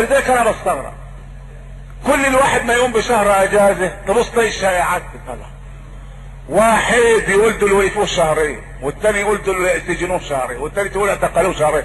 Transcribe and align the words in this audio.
ولذلك 0.00 0.30
أنا 0.30 0.50
بستغرب 0.50 0.92
كل 2.06 2.26
الواحد 2.26 2.64
ما 2.64 2.74
يقوم 2.74 2.92
بشهر 2.92 3.42
أجازة 3.42 3.88
تبص 4.06 4.30
تلاقي 4.30 4.48
الشائعات 4.48 5.02
طبعا 5.26 5.50
واحد 6.48 6.98
يقول 7.28 7.58
دول 7.58 7.72
وقفوه 7.72 8.06
شهرين 8.06 8.62
والتاني 8.82 9.20
يقول 9.20 9.42
دول 9.42 9.80
سجنوه 9.86 10.18
شهرين 10.18 10.58
والتالت 10.58 10.96
يقول 10.96 11.08
اعتقلوه 11.08 11.52
شهرين. 11.54 11.84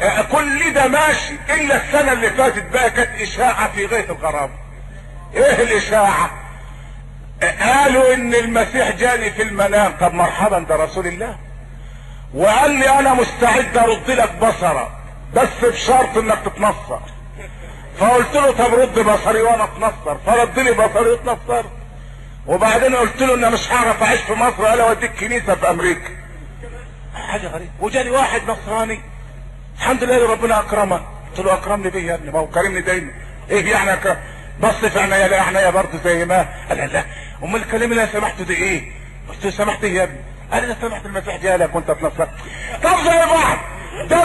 آه، 0.00 0.22
كل 0.22 0.72
ده 0.74 0.88
ماشي 0.88 1.34
إلا 1.50 1.76
السنة 1.76 2.12
اللي 2.12 2.30
فاتت 2.30 2.64
بقى 2.72 2.90
كانت 2.90 3.20
إشاعة 3.20 3.72
في 3.72 3.86
غايه 3.86 4.04
الغرابه 4.10 4.52
إيه 5.34 5.62
الإشاعة؟ 5.62 6.30
آه، 7.42 7.64
قالوا 7.82 8.14
إن 8.14 8.34
المسيح 8.34 8.90
جاني 8.90 9.30
في 9.30 9.42
المنام. 9.42 9.92
طب 10.00 10.14
مرحبا 10.14 10.58
ده 10.58 10.76
رسول 10.76 11.06
الله. 11.06 11.36
وقال 12.34 12.70
لي 12.70 12.98
أنا 12.98 13.14
مستعد 13.14 13.76
أرد 13.76 14.10
لك 14.10 14.32
بصرك 14.34 14.88
بس 15.34 15.48
بشرط 15.62 16.16
إنك 16.18 16.38
تتنصر. 16.44 17.00
فقلت 18.00 18.34
له 18.34 18.52
طب 18.52 18.74
رد 18.74 18.98
بصري 18.98 19.42
وأنا 19.42 19.64
اتنصر. 19.64 20.18
فرد 20.26 20.58
لي 20.58 20.72
بصري 20.72 21.10
واتنصر. 21.10 21.64
وبعدين 22.46 22.96
قلت 22.96 23.22
له 23.22 23.34
ان 23.34 23.52
مش 23.52 23.72
هعرف 23.72 24.02
أعيش 24.02 24.20
في 24.20 24.32
مصر 24.32 24.64
قال 24.64 24.80
أوديك 24.80 25.12
كنيسة 25.12 25.54
في 25.54 25.70
أمريكا. 25.70 26.10
حاجة 27.14 27.46
غريبة. 27.46 27.70
وجاني 27.80 28.10
واحد 28.10 28.40
نصراني. 28.50 29.00
الحمد 29.78 30.04
لله 30.04 30.30
ربنا 30.32 30.60
أكرمه. 30.60 31.00
قلت 31.30 31.46
له 31.46 31.54
أكرمني 31.54 31.90
بيه 31.90 32.02
يا 32.02 32.14
ابني. 32.14 32.30
ما 32.30 32.38
هو 32.38 32.46
كرمني 32.46 32.80
دايما. 32.80 33.12
إيه 33.50 33.70
يعني 33.70 33.92
أكرم 33.92 34.16
بص 34.60 34.74
في 34.74 35.00
عينيا 35.00 35.28
لا 35.28 35.42
عينيا 35.42 35.70
برضه 35.70 35.98
زي 36.04 36.24
ما 36.24 36.48
قال 36.68 36.78
لا. 36.78 37.04
امال 37.42 37.62
الكلام 37.62 37.90
اللي 37.90 38.02
أنا 38.02 38.12
سمحته 38.12 38.44
ده 38.44 38.54
إيه؟ 38.54 38.92
قلت 39.28 39.44
له 39.44 39.50
سمحت 39.50 39.84
إيه 39.84 39.94
يا 39.94 40.02
ابني؟ 40.02 40.20
قال 40.52 40.68
لي 40.68 40.76
سمحت 40.80 41.06
المسيح 41.06 41.36
جالك 41.36 41.74
وأنت 41.74 41.90
اتنصرت. 41.90 42.30
طب 42.82 42.96
زي 43.04 43.18
بعض 43.18 43.58
ده 44.04 44.24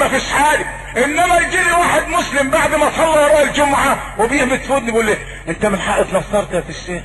ما 0.00 0.08
فيش 0.08 0.32
حاجة. 0.32 0.66
إنما 0.96 1.36
يجي 1.36 1.56
لي 1.56 1.72
واحد 1.72 2.08
مسلم 2.08 2.50
بعد 2.50 2.74
ما 2.74 2.90
صلى 2.96 3.08
وراء 3.08 3.42
الجمعة 3.42 3.98
وبيهمت 4.18 4.60
في 4.60 4.80
بيقول 4.80 5.06
لي 5.06 5.18
أنت 5.48 5.66
من 5.66 5.80
حق 5.80 5.98
اتنصرت 5.98 6.52
يا 6.52 6.62
الشيخ 6.68 7.02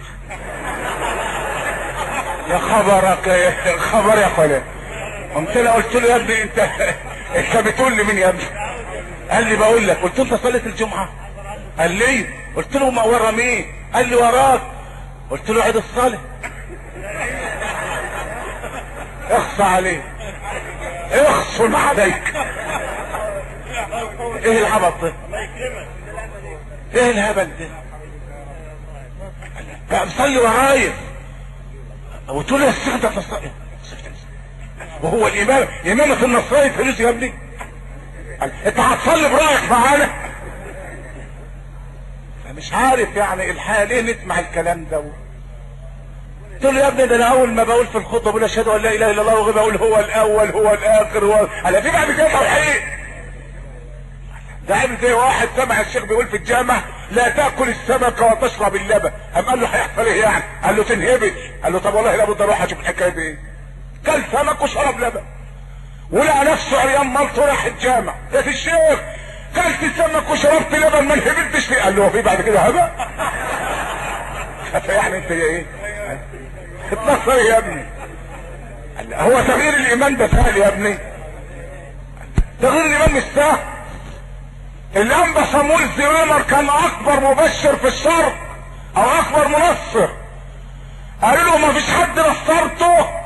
يا 2.50 2.58
خبرك 2.58 3.28
يا 3.28 3.78
خبر 3.78 4.18
يا 4.18 4.30
خالد 4.38 4.64
قمت 5.36 5.58
له 5.58 5.72
قلت 5.72 5.96
له 5.96 6.08
يا 6.10 6.16
ابني 6.16 6.44
أنت 6.44 6.60
أنت 7.36 7.58
بتقول 7.58 7.96
لي 7.98 8.04
مين 8.04 8.18
يا 8.18 8.30
ابني؟ 8.30 8.44
قال 9.32 9.44
لي 9.48 9.56
بقول 9.56 9.88
لك 9.88 9.98
قلت 9.98 10.20
له 10.20 10.24
أنت 10.26 10.34
صليت 10.34 10.66
الجمعة؟ 10.66 11.10
قال 11.80 11.92
لي 11.92 12.26
قلت 12.56 12.78
له 12.78 12.90
ما 12.90 13.04
ورا 13.04 13.32
مين؟ 13.32 13.66
قال 13.94 14.10
لي 14.10 14.16
وراك. 14.16 14.62
قلت 15.32 15.50
له 15.50 15.64
عيد 15.64 15.76
الصلاة. 15.76 16.20
اخصى 19.32 19.64
عليه. 19.64 20.15
اخصم 21.12 21.76
عليك. 21.76 22.36
إيه 24.44 24.68
العبط 24.68 25.02
ده؟ 25.02 25.14
إيه 26.96 27.12
الهبل 27.12 27.50
ده؟ 27.60 27.70
بقى 29.92 30.06
مصلي 30.06 30.38
ورايا. 30.38 30.94
وتقول 32.30 32.60
لي 32.60 32.66
يا 32.66 32.72
الشيخ 32.72 32.94
انت 32.94 33.06
بتصلي 33.06 33.52
وهو 35.02 35.28
الإمام 35.28 35.68
إمامة 35.86 36.24
النصراني 36.26 36.70
فلوس 36.70 37.00
يا 37.00 37.10
ابني. 37.10 37.34
انت 38.66 38.80
هتصلي 38.80 39.30
برايك 39.30 39.72
معانا. 39.72 40.10
فمش 42.44 42.74
عارف 42.74 43.16
يعني 43.16 43.52
الحال 43.52 43.88
ليه 43.88 44.02
نسمع 44.02 44.40
الكلام 44.40 44.86
ده. 44.92 45.04
له 46.74 46.80
يا 46.80 46.88
ابني 46.88 47.08
ده 47.08 47.16
أنا 47.16 47.26
اول 47.26 47.50
ما 47.50 47.64
بقول 47.64 47.88
في 47.88 47.98
الخطبة 47.98 48.32
بقول 48.32 48.44
أشهد 48.44 48.68
أن 48.68 48.82
لا 48.82 48.90
إله 48.90 49.12
إلا 49.12 49.22
الله 49.22 49.36
وغير 49.40 49.54
بقول 49.54 49.78
هو 49.78 50.00
الأول 50.00 50.50
هو 50.50 50.74
الآخر 50.74 51.26
هو 51.26 51.48
أنا 51.66 51.82
في 51.82 51.92
بعد 51.92 52.12
كده 52.12 52.32
توحيد 52.32 52.82
ده 54.68 54.76
عامل 54.76 54.98
زي 55.02 55.14
واحد 55.14 55.48
سمع 55.58 55.82
الشيخ 55.82 56.06
بيقول 56.06 56.28
في 56.28 56.38
الجامع 56.38 56.82
لا 57.12 57.30
تأكل 57.30 57.70
السمك 57.70 58.22
وتشرب 58.22 58.76
اللبن. 58.76 59.12
قام 59.36 59.46
قال 59.46 59.62
له 59.62 59.68
هيحصل 59.68 60.06
إيه 60.06 60.22
يعني؟ 60.22 60.44
قال 60.64 60.76
له 60.76 60.84
تنهبل 60.84 61.34
قال 61.64 61.74
له 61.74 61.80
طب 61.80 61.94
والله 61.94 62.16
لابد 62.16 62.42
أروح 62.42 62.62
أشوف 62.62 62.80
الحكاية 62.80 63.10
دي. 63.10 63.22
إيه 63.22 63.38
كل 64.06 64.24
سمك 64.32 64.62
وشرب 64.62 65.00
لبن. 65.00 65.22
ولقى 66.12 66.46
نفسه 66.46 66.82
عريان 66.82 67.08
مالته 67.08 67.46
راح 67.46 67.66
الجامع. 67.66 68.16
يا 68.34 68.40
الشيخ 68.40 69.00
كلت 69.56 69.94
سمك 69.98 70.30
وشربت 70.30 70.76
لبن 70.76 71.08
ما 71.08 71.14
انهبلتش 71.14 71.70
ليه 71.70 71.82
قال 71.82 71.96
له 71.96 72.06
هو 72.06 72.10
في 72.10 72.22
بعد 72.22 72.42
كده 72.42 72.60
هبه 72.60 72.90
يعني 74.94 75.18
أنت 75.18 75.32
إيه؟ 75.32 75.66
اتنصر 76.92 77.40
يا 77.40 77.58
ابني. 77.58 77.86
قال 78.98 79.14
هو 79.14 79.42
تغيير 79.42 79.74
الإيمان 79.74 80.18
ده 80.18 80.28
سهل 80.28 80.58
يا 80.58 80.68
ابني. 80.68 80.98
تغيير 82.62 82.86
الإيمان 82.86 83.14
مش 83.14 83.24
سهل. 83.36 83.60
الأنبا 84.96 85.46
صامويل 85.46 85.90
زرينر 85.98 86.42
كان 86.42 86.70
أكبر 86.70 87.20
مبشر 87.20 87.76
في 87.76 87.88
الشرق 87.88 88.36
أو 88.98 89.04
أكبر 89.04 89.48
منصر. 89.48 90.10
قالوا 91.22 91.44
له 91.44 91.58
ما 91.58 91.74
فيش 91.74 91.90
حد 91.90 92.20
نصرته. 92.20 93.26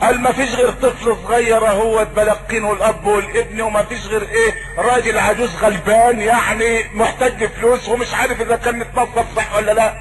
قال 0.00 0.20
ما 0.20 0.32
فيش 0.32 0.54
غير 0.54 0.70
طفل 0.70 1.16
صغير 1.24 1.66
أهو 1.68 2.04
بلقينه 2.16 2.72
الاب 2.72 3.06
والابن 3.06 3.60
وما 3.60 3.82
فيش 3.82 4.06
غير 4.06 4.22
إيه؟ 4.22 4.54
راجل 4.78 5.18
عجوز 5.18 5.56
غلبان 5.56 6.20
يعني 6.20 6.84
محتاج 6.94 7.44
فلوس 7.46 7.88
ومش 7.88 8.14
عارف 8.14 8.40
إذا 8.40 8.56
كان 8.56 8.78
متنصر 8.78 9.24
صح 9.36 9.56
ولا 9.56 9.72
لا. 9.72 9.94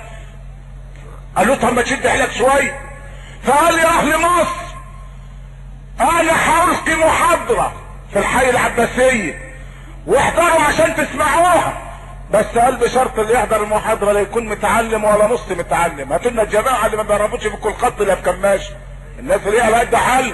قال 1.36 1.48
له 1.48 1.56
طب 1.56 1.74
ما 1.74 1.82
تشد 1.82 2.08
حيلك 2.08 2.32
شوية. 2.32 2.89
فقال 3.44 3.80
يا 3.80 3.88
أهل 3.88 4.22
مصر. 4.22 4.70
أنا 6.00 6.32
هلقي 6.32 6.96
محاضره 6.96 7.74
في 8.14 8.20
الحي 8.20 8.50
العباسية. 8.50 9.54
واحضروا 10.08 10.62
عشان 10.62 10.96
تسمعوها. 10.96 11.74
بس 12.32 12.46
قال 12.46 12.76
بشرط 12.76 13.20
اللي 13.20 13.34
يحضر 13.34 13.64
المحاضرة 13.64 14.12
لا 14.12 14.20
يكون 14.20 14.50
متعلم 14.50 15.04
ولا 15.04 15.28
نص 15.28 15.52
متعلم؟ 15.52 16.14
هاتوا 16.14 16.32
لنا 16.32 16.42
الجماعه 16.42 16.86
اللي 16.86 16.98
ما 16.98 17.04
بيعرفوش 17.04 17.46
يفكوا 17.46 17.72
الخط 17.72 18.02
اللي 18.02 18.16
بكماش. 18.16 18.62
الناس 19.20 19.42
اللي 19.48 19.62
على 19.62 19.76
قد 19.76 19.96
حل. 19.96 20.34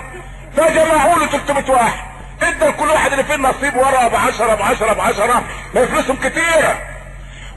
فجمعوا 0.57 1.15
له 1.15 1.27
300 1.27 1.71
واحد. 1.71 2.05
ادى 2.41 2.65
لكل 2.65 2.89
واحد 2.89 3.11
اللي 3.11 3.23
فيه 3.23 3.35
نصيب 3.35 3.75
ورقة 3.75 4.07
ب 4.07 4.15
10 4.15 4.55
ب 4.55 4.61
10 4.61 4.93
ب 4.93 4.99
10 4.99 5.43
ما 5.75 5.85
فلوسهم 5.85 6.15
كتيرة. 6.15 6.94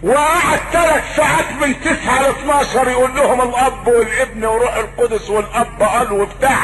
وقعد 0.03 0.61
ثلاث 0.73 1.17
ساعات 1.17 1.45
من 1.61 1.81
9 1.81 2.23
ل 2.23 2.31
12 2.31 2.89
يقول 2.89 3.17
لهم 3.17 3.41
الأب 3.41 3.87
والابن 3.87 4.45
وروح 4.45 4.77
القدس 4.77 5.31
والأب 5.31 5.83
قال 5.83 6.13
وبتاع. 6.13 6.59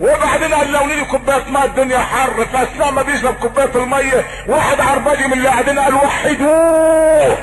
وبعدين 0.00 0.54
قال 0.54 0.72
لو 0.72 0.86
لي 0.86 1.04
كوباية 1.04 1.44
ميه 1.50 1.64
الدنيا 1.64 1.98
حر. 1.98 2.46
فأثناء 2.52 2.92
ما 2.92 3.02
بيشرب 3.02 3.34
كوباية 3.34 3.70
المية 3.74 4.24
واحد 4.46 4.80
عرباجي 4.80 5.26
من 5.26 5.32
اللي 5.32 5.48
قاعدين 5.48 5.78
قال 5.78 5.94
وحدوه. 5.94 7.36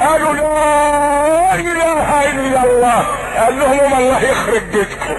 قالوا 0.00 0.34
لا 0.34 1.54
إله 1.54 2.30
إلا 2.30 2.64
الله. 2.64 3.06
قال 3.36 3.58
لهم 3.58 3.94
الله 3.94 4.20
يخرب 4.22 4.62
بيتكم. 4.72 5.16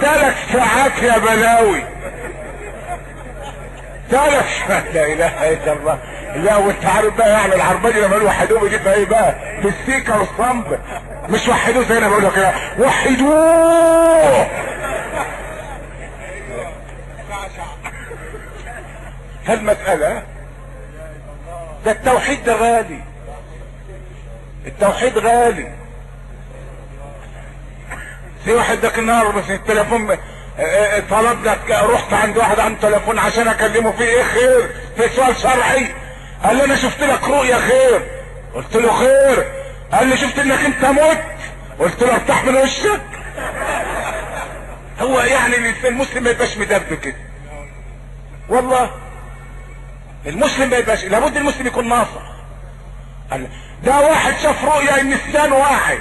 ثلاث 0.00 0.34
ساعات 0.52 1.02
يا 1.02 1.18
بلاوي. 1.18 1.84
ثلاث 4.10 4.46
ساعات 4.68 4.84
لا 4.94 5.06
إله 5.06 5.50
إلا 5.52 5.72
الله. 5.72 5.98
لا 6.36 6.56
وانت 6.56 6.84
عارف 6.86 7.14
بقى 7.16 7.30
يعني 7.30 7.54
العرباجي 7.54 8.00
لما 8.00 8.16
يقول 8.16 8.26
وحدوه 8.26 8.60
بيجي 8.60 8.78
في 8.78 8.92
إيه 8.92 9.04
بقى 9.06 9.34
في 9.62 9.68
السيكه 9.68 10.18
والصمب. 10.18 10.78
مش 11.28 11.48
وحدوه 11.48 11.84
زي 11.84 11.98
أنا 11.98 12.08
بقول 12.08 12.24
لك 12.24 12.32
كده. 12.34 12.52
وحدوه! 12.78 14.46
هالمسألة 19.46 20.22
ده 21.84 21.90
التوحيد 21.92 22.44
ده 22.44 22.54
غالي. 22.56 23.00
التوحيد 24.66 25.18
غالي. 25.18 25.72
في 28.44 28.52
واحد 28.54 28.78
ذاك 28.78 28.98
النهار 28.98 29.30
بس 29.30 29.50
التليفون 29.50 30.10
آه 30.10 30.16
آه 30.60 31.02
طلبنا 31.10 31.56
رحت 31.70 32.12
عند 32.12 32.36
واحد 32.38 32.60
عنده 32.60 32.80
تليفون 32.80 33.18
عشان 33.18 33.48
أكلمه 33.48 33.92
فيه 33.92 34.04
إيه؟ 34.04 34.22
خير 34.22 34.70
في 34.96 35.08
سؤال 35.16 35.36
شرعي. 35.36 35.86
قال 36.44 36.56
لي 36.56 36.64
أنا 36.64 36.76
شفت 36.76 37.00
لك 37.00 37.24
رؤيا 37.24 37.58
خير 37.58 38.00
قلت 38.54 38.76
له 38.76 38.92
خير 38.92 39.46
قال 39.92 40.08
لي 40.08 40.16
شفت 40.16 40.38
إنك 40.38 40.64
أنت 40.64 40.84
مت. 40.84 41.24
قلت 41.78 42.02
له 42.02 42.14
ارتاح 42.14 42.44
من 42.44 42.56
وشك. 42.56 43.00
هو 45.00 45.20
يعني 45.20 45.56
المسلم 45.88 46.22
ما 46.22 46.30
يبقاش 46.30 46.56
مدب 46.56 46.94
كده. 46.94 47.16
والله. 48.48 48.90
المسلم 50.26 50.70
ما 50.70 50.76
يبقاش 50.76 51.04
لابد 51.04 51.36
المسلم 51.36 51.66
يكون 51.66 51.88
ناصح. 51.88 52.22
ده 53.82 54.00
واحد 54.00 54.34
شاف 54.42 54.64
رؤيا 54.64 55.00
إن 55.00 55.12
السان 55.12 55.52
واحد. 55.52 55.98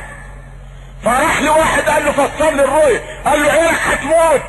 فراح 1.04 1.42
لواحد 1.42 1.82
قال 1.82 2.06
له 2.06 2.12
فسر 2.12 2.52
لي 2.52 2.64
الرؤيا. 2.64 3.02
قال 3.26 3.44
له 3.44 3.52
عينك 3.52 3.80
هتموت. 3.80 4.42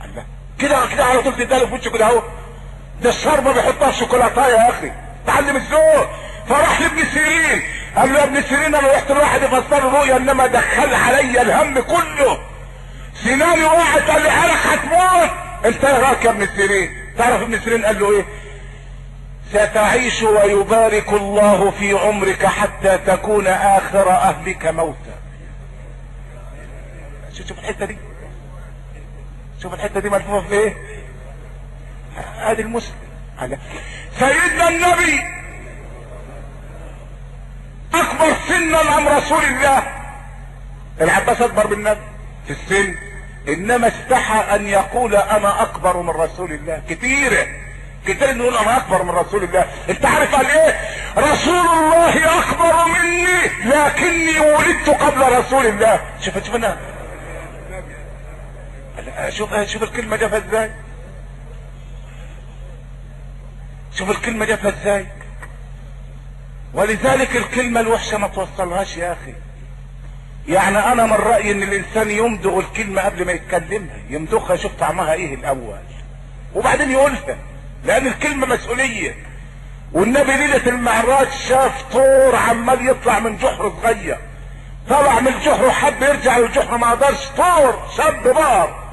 قال 0.00 0.14
له 0.16 0.24
كده 0.58 0.86
كده 0.86 1.04
على 1.04 1.22
طول 1.22 1.36
تداله 1.36 1.66
في 1.66 1.74
وشه 1.74 1.90
كده 1.90 2.06
أهو. 2.06 2.22
ده 3.02 3.10
الشربة 3.10 3.52
بيحطها 3.52 3.90
في 3.90 3.98
شوكولاتاية 3.98 4.54
يا 4.54 4.70
أخي. 4.70 4.92
تعلم 5.26 5.56
الذوق 5.56 6.08
فراح 6.48 6.80
لابن 6.80 7.04
سيرين. 7.14 7.62
قال 7.96 8.12
له 8.12 8.18
يا 8.18 8.24
ابن 8.24 8.42
سيرين 8.42 8.74
أنا 8.74 8.92
رحت 8.92 9.10
لواحد 9.12 9.42
يفسر 9.42 9.78
الرؤيا 9.78 10.16
إنما 10.16 10.46
دخل 10.46 10.94
عليا 10.94 11.42
الهم 11.42 11.78
كله. 11.80 12.38
سناني 13.24 13.64
واحد 13.64 14.00
قال 14.00 14.22
لي 14.22 14.28
عينك 14.30 14.56
هتموت 14.66 15.30
أنت 15.64 15.84
إيه 15.84 15.98
رأيك 15.98 16.24
يا 16.24 16.30
ابن 16.30 16.48
سيرين؟ 16.56 16.90
تعرف 17.18 17.42
ابن 17.42 17.60
سيرين 17.60 17.84
قال 17.84 18.00
له 18.00 18.10
إيه؟ 18.10 18.24
ستعيش 19.52 20.22
ويبارك 20.22 21.12
الله 21.12 21.70
في 21.70 21.92
عمرك 21.98 22.46
حتى 22.46 22.98
تكون 23.06 23.46
آخر 23.46 24.10
أهلك 24.10 24.66
موتا. 24.66 25.18
شوف 27.48 27.58
الحتة 27.58 27.86
دي. 27.86 27.98
شوف 29.62 29.74
الحتة 29.74 30.00
دي 30.00 30.10
ملفوفة 30.10 30.48
في 30.48 30.54
إيه؟ 30.54 30.76
ادي 32.38 32.62
المسلم. 32.62 32.94
سيدنا 34.18 34.68
النبي 34.68 35.20
أكبر 37.94 38.36
سنا 38.48 39.00
من 39.00 39.08
رسول 39.08 39.44
الله. 39.44 39.82
العباس 41.00 41.42
أكبر 41.42 41.66
بالنبي 41.66 42.00
في 42.46 42.50
السن. 42.50 42.94
إنما 43.48 43.88
استحى 43.88 44.54
أن 44.56 44.66
يقول 44.66 45.16
أنا 45.16 45.62
أكبر 45.62 46.02
من 46.02 46.10
رسول 46.10 46.52
الله. 46.52 46.82
كتير 46.88 47.54
كتير 48.06 48.34
نقول 48.34 48.56
أنا 48.56 48.76
أكبر 48.76 49.02
من 49.02 49.10
رسول 49.10 49.44
الله. 49.44 49.66
أنت 49.88 50.06
عارف 50.06 50.34
قال 50.34 50.46
إيه؟ 50.46 50.80
رسول 51.16 51.66
الله 51.66 52.40
أكبر 52.40 52.84
مني 52.88 53.48
لكني 53.64 54.40
ولدت 54.40 54.90
قبل 54.90 55.38
رسول 55.38 55.66
الله. 55.66 56.00
شوف 56.20 56.44
شوف 56.44 56.54
أنا 56.54 56.76
شوف 59.30 59.54
شوف 59.54 59.82
الكلمة 59.82 60.16
جابها 60.16 60.38
إزاي. 60.38 60.70
شوف 63.98 64.10
الكلمة 64.10 64.44
جابها 64.44 64.68
إزاي؟ 64.82 65.06
ولذلك 66.74 67.36
الكلمة 67.36 67.80
الوحشة 67.80 68.18
ما 68.18 68.28
توصلهاش 68.28 68.96
يا 68.96 69.12
أخي. 69.12 69.34
يعني 70.48 70.78
أنا 70.78 71.06
من 71.06 71.12
رأيي 71.12 71.52
إن 71.52 71.62
الإنسان 71.62 72.10
يمضغ 72.10 72.58
الكلمة 72.58 73.02
قبل 73.02 73.24
ما 73.26 73.32
يتكلمها. 73.32 73.96
يمضغها 74.10 74.54
يشوف 74.54 74.72
طعمها 74.72 75.12
إيه 75.12 75.34
الأول. 75.34 75.78
وبعدين 76.54 76.90
يقولها. 76.90 77.36
لأن 77.84 78.06
الكلمة 78.06 78.46
مسؤولية. 78.46 79.14
والنبي 79.92 80.36
ليلة 80.36 80.66
المعراج 80.66 81.28
شاف 81.48 81.82
طور 81.92 82.36
عمال 82.36 82.88
يطلع 82.88 83.18
من 83.18 83.36
جحر 83.36 83.72
صغير. 83.82 84.18
طلع 84.88 85.20
من 85.20 85.28
الجحر 85.28 85.64
وحب 85.64 86.02
يرجع 86.02 86.38
للجحر 86.38 86.76
ما 86.76 86.90
قدرش 86.90 87.26
طور 87.36 87.88
شاب 87.96 88.22
بار. 88.22 88.84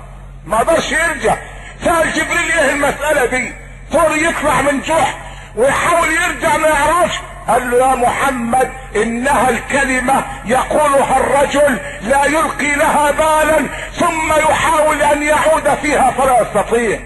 ما 0.45 0.57
قدرش 0.57 0.91
يرجع. 0.91 1.37
سال 1.83 2.13
جبريل 2.13 2.51
إيه 2.51 2.71
المسألة 2.71 3.25
دي؟ 3.25 3.64
طور 3.91 4.17
يطلع 4.17 4.61
من 4.61 4.81
جحر 4.81 5.19
ويحاول 5.55 6.07
يرجع 6.07 6.57
ما 6.57 6.67
يعرفش. 6.67 7.15
قال 7.47 7.71
له 7.71 7.77
يا 7.77 7.95
محمد 7.95 8.71
إنها 8.95 9.49
الكلمة 9.49 10.25
يقولها 10.45 11.17
الرجل 11.17 11.79
لا 12.01 12.25
يلقي 12.25 12.75
لها 12.75 13.11
بالا 13.11 13.67
ثم 13.91 14.33
يحاول 14.33 15.01
أن 15.01 15.23
يعود 15.23 15.75
فيها 15.75 16.11
فلا 16.11 16.41
يستطيع. 16.41 16.99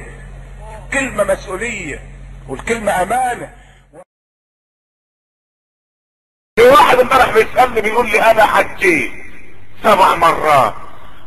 كلمة 0.93 1.23
مسؤولية 1.23 1.99
والكلمة 2.47 3.01
أمانة. 3.01 3.53
واحد 6.59 6.99
امبارح 6.99 7.33
بيسألني 7.33 7.81
بيقول 7.81 8.09
لي 8.09 8.31
أنا 8.31 8.45
حجيت 8.45 9.11
سبع 9.83 10.15
مرات 10.15 10.73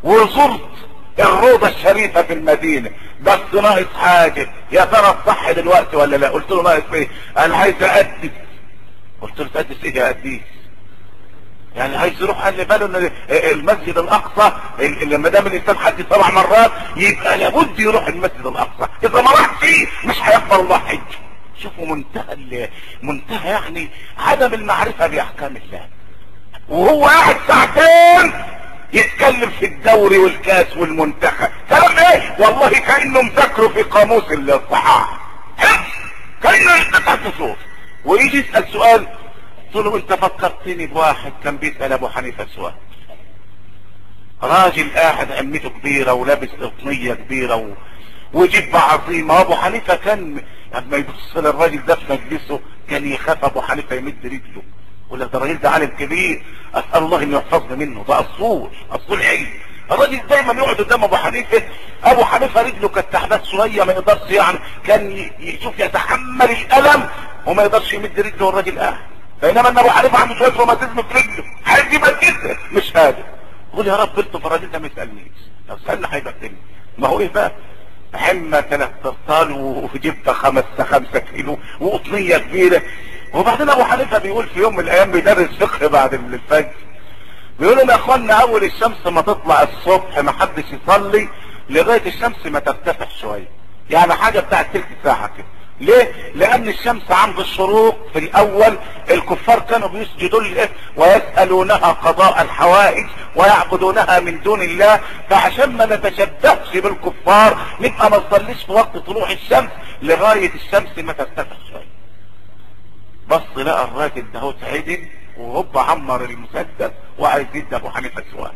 وزرت 0.02 0.72
الروضة 1.18 1.68
الشريفة 1.68 2.22
في 2.22 2.32
المدينة. 2.32 2.90
بس 3.22 3.62
ناقص 3.62 3.94
حاجة. 4.00 4.48
يا 4.72 4.84
ترى 4.84 5.16
الصح 5.20 5.50
دلوقتي 5.50 5.96
ولا 5.96 6.16
لا؟ 6.16 6.28
قلت 6.28 6.50
له 6.50 6.62
ناقص 6.62 6.92
إيه؟ 6.92 7.08
أنا 7.38 7.56
عايز 7.56 7.82
أقدس. 7.82 8.30
قلت 9.20 9.40
له 9.40 9.46
تقدس 9.54 9.76
إيه 9.84 9.94
يا 9.96 10.08
قديس 10.08 10.40
يعني 11.76 11.96
عايز 11.96 12.22
يروح 12.22 12.44
قال 12.44 12.56
لي 12.56 12.64
باله 12.64 12.86
إن 12.86 13.10
المسجد 13.30 13.98
الأقصى 13.98 14.52
اللي 14.80 15.18
ما 15.18 15.28
دام 15.28 15.46
الإنسان 15.46 15.78
حج 15.78 15.94
سبع 16.10 16.30
مرات 16.30 16.70
يبقى 16.96 17.38
لابد 17.38 17.78
يروح 17.80 18.06
المسجد 18.06 18.46
الأقصى. 18.46 18.90
إذا 19.04 19.22
ما 19.22 19.30
راح 19.30 19.58
فيه 19.60 19.86
مش 20.04 20.16
هيقبل 20.22 20.60
الله 20.60 20.78
حج. 20.78 20.98
شوفوا 21.62 21.86
منتهى 21.86 22.68
منتهى 23.02 23.50
يعني 23.50 23.88
عدم 24.18 24.54
المعرفة 24.54 25.06
بأحكام 25.06 25.56
الله. 25.56 25.86
وهو 26.68 27.04
قاعد 27.06 27.36
ساعتين 27.48 28.32
يتكلم 28.92 29.50
في 29.50 29.66
الدوري 29.66 30.18
والكاس 30.18 30.76
والمنتخب. 30.76 31.48
كلام 31.68 31.98
إيه 31.98 32.36
والله 32.38 32.70
كانه 32.70 33.22
مذاكره 33.22 33.68
في 33.68 33.82
قاموس 33.82 34.24
الصحاح 34.32 35.20
كأنه 36.42 36.74
يقطع 36.76 37.16
فصول 37.16 37.56
ويجي 38.04 38.38
يسأل 38.38 38.72
سؤال 38.72 39.08
قلت 39.74 39.86
له 39.86 39.96
أنت 39.96 40.12
فكرتني 40.12 40.86
بواحد 40.86 41.32
كان 41.44 41.56
بيسأل 41.56 41.92
أبو 41.92 42.08
حنيفة 42.08 42.46
سؤال. 42.56 42.74
راجل 44.42 44.90
قاعد 44.96 45.32
عمته 45.32 45.68
كبيرة 45.68 46.12
ولابس 46.12 46.48
قطنية 46.48 47.14
كبيرة 47.14 47.56
و... 47.56 47.68
وجبة 48.32 48.78
عظيمة. 48.78 49.40
أبو 49.40 49.54
حنيفة 49.54 49.96
كان 49.96 50.42
لما 50.74 50.96
يبص 50.96 51.36
للراجل 51.36 51.86
ده 51.86 51.94
في 51.94 52.02
مجلسه 52.12 52.60
كان 52.90 53.12
يخاف 53.12 53.44
أبو 53.44 53.62
حنيفة 53.62 53.96
يمد 53.96 54.26
رجله. 54.26 54.62
ولا 55.12 55.26
ده 55.26 55.38
الراجل 55.38 55.58
ده 55.58 55.70
عالم 55.70 55.86
كبير. 55.86 56.42
أسأل 56.74 57.02
الله 57.02 57.22
إنه 57.22 57.36
يحفظني 57.36 57.76
منه. 57.86 58.04
ده 58.08 58.20
أصول 58.20 58.70
أصول 58.90 59.22
علم. 59.22 59.46
الراجل 59.92 60.20
دايما 60.26 60.52
يقعد 60.52 60.74
قدام 60.76 61.04
أبو 61.04 61.16
حنيفة. 61.16 61.62
أبو 62.04 62.24
حنيفة 62.24 62.62
رجله 62.62 62.88
كانت 62.88 63.06
تعبان 63.12 63.44
شوية 63.44 63.84
ما 63.84 63.92
يقدرش 63.92 64.30
يعني 64.30 64.58
كان 64.86 65.30
يشوف 65.40 65.78
يتحمل 65.78 66.50
الألم 66.50 67.08
وما 67.46 67.62
يقدرش 67.62 67.92
يمد 67.92 68.20
رجله. 68.20 68.46
والراجل 68.46 68.78
قاعد. 68.78 68.96
بينما 69.42 69.68
إن 69.68 69.78
أبو 69.78 69.90
حنيفة 69.90 70.18
عنده 70.18 70.34
شوية 70.38 70.52
روماتيزم 70.56 71.02
في 71.02 71.18
رجله. 71.18 71.44
عايز 71.66 71.94
يمد 71.94 72.16
جدا. 72.22 72.56
مش 72.72 72.92
قادر. 72.92 73.24
يقول 73.72 73.86
يا 73.86 73.96
رب 73.96 74.14
في 74.14 74.34
الراجل 74.46 74.70
ده 74.70 74.78
ما 74.78 74.86
يسألنيش. 74.86 75.38
لو 75.68 75.76
سالني 75.86 76.06
هيبقى 76.10 76.34
ما 76.98 77.08
هو 77.08 77.20
إيه 77.20 77.28
بقى؟ 77.28 77.52
حمى 78.14 78.62
ثلاث 78.70 78.90
ارطال 79.04 79.52
وجبت 79.52 80.30
خمسة 80.30 80.84
خمسة 80.84 81.18
كيلو 81.18 81.58
وقطنية 81.80 82.36
كبيرة. 82.38 82.82
وبعدين 83.34 83.70
أبو 83.70 83.84
حنيفة 83.84 84.18
بيقول 84.18 84.46
في 84.48 84.60
يوم 84.60 84.76
من 84.76 84.80
الأيام 84.84 85.10
بيدرس 85.12 85.50
فقه 85.60 85.86
بعد 85.86 86.14
الفجر. 86.14 86.70
بيقول 87.60 87.76
لهم 87.76 87.90
يا 87.90 87.94
اخوانا 87.94 88.34
أول 88.34 88.64
الشمس 88.64 89.06
ما 89.06 89.20
تطلع 89.20 89.62
الصبح 89.62 90.18
ما 90.18 90.32
حدش 90.32 90.64
يصلي 90.72 91.28
لغاية 91.70 92.06
الشمس 92.06 92.46
ما 92.46 92.58
ترتفع 92.58 93.06
شوية. 93.20 93.48
يعني 93.90 94.14
حاجة 94.14 94.40
بتاعت 94.40 94.66
تلت 94.74 94.86
ساعة 95.04 95.26
كده. 95.36 95.46
ليه؟ 95.80 96.12
لأن 96.34 96.68
الشمس 96.68 97.10
عند 97.10 97.38
الشروق 97.38 97.98
في 98.12 98.18
الأول 98.18 98.78
الكفار 99.10 99.58
كانوا 99.60 99.88
بيسجدوا 99.88 100.40
لله 100.40 100.68
ويسألونها 100.96 101.92
قضاء 101.92 102.42
الحوائج 102.42 103.06
ويعبدونها 103.36 104.20
من 104.20 104.40
دون 104.42 104.62
الله. 104.62 105.00
فعشان 105.30 105.76
ما 105.76 105.86
نتشبهش 105.86 106.76
بالكفار 106.76 107.58
نبقى 107.80 108.10
ما 108.10 108.16
نصليش 108.30 108.62
في 108.64 108.72
وقت 108.72 108.96
طلوع 108.96 109.30
الشمس 109.30 109.70
لغاية 110.02 110.50
الشمس 110.54 110.98
ما 110.98 111.12
ترتفع 111.12 111.56
شوية. 111.70 111.91
بص 113.32 113.58
لقى 113.58 113.84
الراجل 113.84 114.32
ده 114.32 114.40
هو 114.40 114.50
اتعدل 114.50 115.08
وهوب 115.36 115.78
عمر 115.78 116.24
المسدس 116.24 116.90
وعايز 117.18 117.46
يدي 117.54 117.76
أبو 117.76 117.90
حنيفة 117.90 118.24
سؤال. 118.32 118.52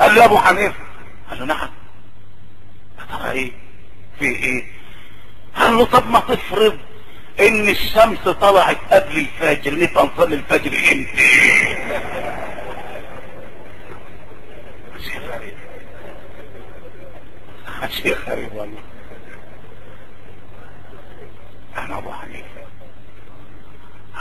قال 0.00 0.14
له 0.14 0.24
أبو 0.24 0.38
حنيفة. 0.38 0.84
قال 1.30 1.38
له 1.38 1.44
نعم. 1.44 1.70
ترى 3.10 3.30
إيه؟ 3.30 3.52
في 4.18 4.24
إيه؟ 4.24 4.64
قال 5.56 5.76
له 5.76 5.84
طب 5.84 6.10
ما 6.10 6.20
تفرض 6.20 6.78
إن 7.40 7.68
الشمس 7.68 8.18
طلعت 8.28 8.76
قبل 8.90 9.18
الفجر 9.18 9.74
نبقى 9.74 10.06
نصلي 10.06 10.34
الفجر 10.34 10.72
إمتى؟ 10.92 11.16
شيء 15.04 15.20
غريب. 15.20 15.54
شيء 17.90 18.16
غريب 18.28 18.52
والله. 18.54 18.80
أنا 21.78 21.98
أبو 21.98 22.12
حنيفة. 22.12 22.59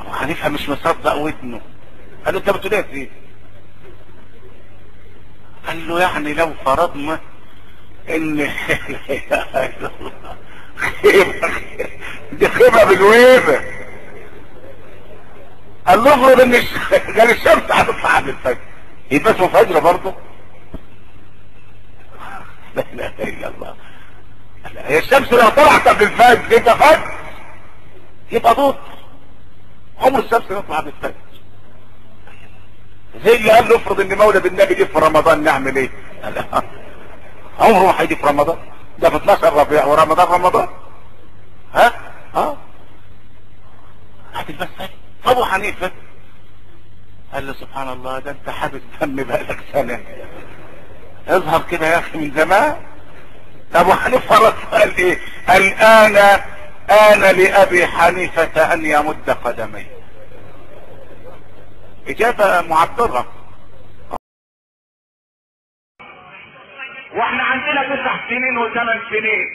حنيفة 0.10 0.50
مش 0.50 0.70
مصدق 0.70 1.14
ودنه. 1.16 1.62
قال 2.26 2.34
له 2.34 2.40
أنت 2.40 2.50
بتقول 2.50 2.74
إيه 2.74 3.00
يا 3.04 3.10
قال 5.68 5.88
له 5.88 6.02
يعني 6.02 6.34
لو 6.34 6.54
فرضنا 6.66 7.20
إن 8.10 8.50
خيبة 9.10 9.92
دي 12.32 12.50
خيبة 12.50 12.84
بالويبة 12.84 13.62
قال 15.88 16.04
له 16.04 16.14
افرض 16.14 16.42
إن 16.42 16.56
قال 17.20 17.32
الشمس 17.32 17.72
هتطلع 17.72 18.18
قبل 18.18 18.30
الفجر. 18.30 18.58
يبقى 19.12 19.34
اسمه 19.34 19.48
فجر 19.48 19.80
برضه. 19.80 20.14
لا 22.76 22.84
إله 22.94 23.14
إلا 23.20 23.48
الله. 23.48 23.76
هي 24.78 25.00
الشمس 25.00 25.34
لو 25.34 25.50
طلعت 25.50 25.88
قبل 25.88 26.04
الفجر 26.04 26.58
يبقى 26.58 26.78
فجر. 26.78 27.12
يبقى 28.32 28.54
ظهر 28.54 28.78
الشمس 30.08 30.44
يطلع 30.52 30.78
قبل 30.78 30.88
الفجر 30.88 31.14
زي 33.26 33.36
اللي 33.36 33.52
قال 33.52 33.70
له 33.70 33.76
افرض 33.76 34.00
إن 34.00 34.18
مولد 34.18 34.46
النبي 34.46 34.74
جه 34.76 34.84
في 34.84 35.00
رمضان 35.00 35.44
نعمل 35.44 35.76
إيه؟ 35.76 35.90
عمره 37.60 37.86
ما 37.86 38.02
هيجي 38.02 38.16
في 38.16 38.28
رمضان. 38.28 38.58
ده 39.00 39.10
في 39.10 39.16
12 39.16 39.54
ربيع 39.54 39.86
ورمضان 39.86 40.28
رمضان 40.28 40.68
ها؟ 41.74 41.94
ها؟ 42.36 42.58
المسألة 44.50 44.90
أبو 45.26 45.44
حنيفة. 45.44 45.92
قال 47.34 47.48
له 47.48 47.54
سبحان 47.54 47.90
الله 47.90 48.20
ده 48.20 48.32
أنت 48.32 48.50
حابس 48.50 48.82
دم 49.02 49.16
بقالك 49.16 49.60
سنة. 49.74 50.00
اظهر 51.28 51.62
كده 51.72 51.88
يا 51.88 52.00
أخي 52.00 52.18
من 52.18 52.32
زمان. 52.36 52.76
أبو 53.76 53.94
حنيفة 53.94 54.48
رد 54.48 54.54
قال 54.72 54.96
إيه؟ 54.98 55.20
قال 55.48 55.64
أنا 55.74 56.46
آن 56.92 57.20
لأبي 57.38 57.88
حنيفة 57.88 58.74
أن 58.74 58.86
يمد 58.86 59.30
قدميه. 59.30 60.00
إجابة 62.08 62.62
معبرة 62.62 63.26
وإحنا 67.14 67.44
عندنا 67.44 67.96
تسع 67.96 68.30
سنين 68.30 68.58
وثمان 68.58 69.00
سنين. 69.10 69.48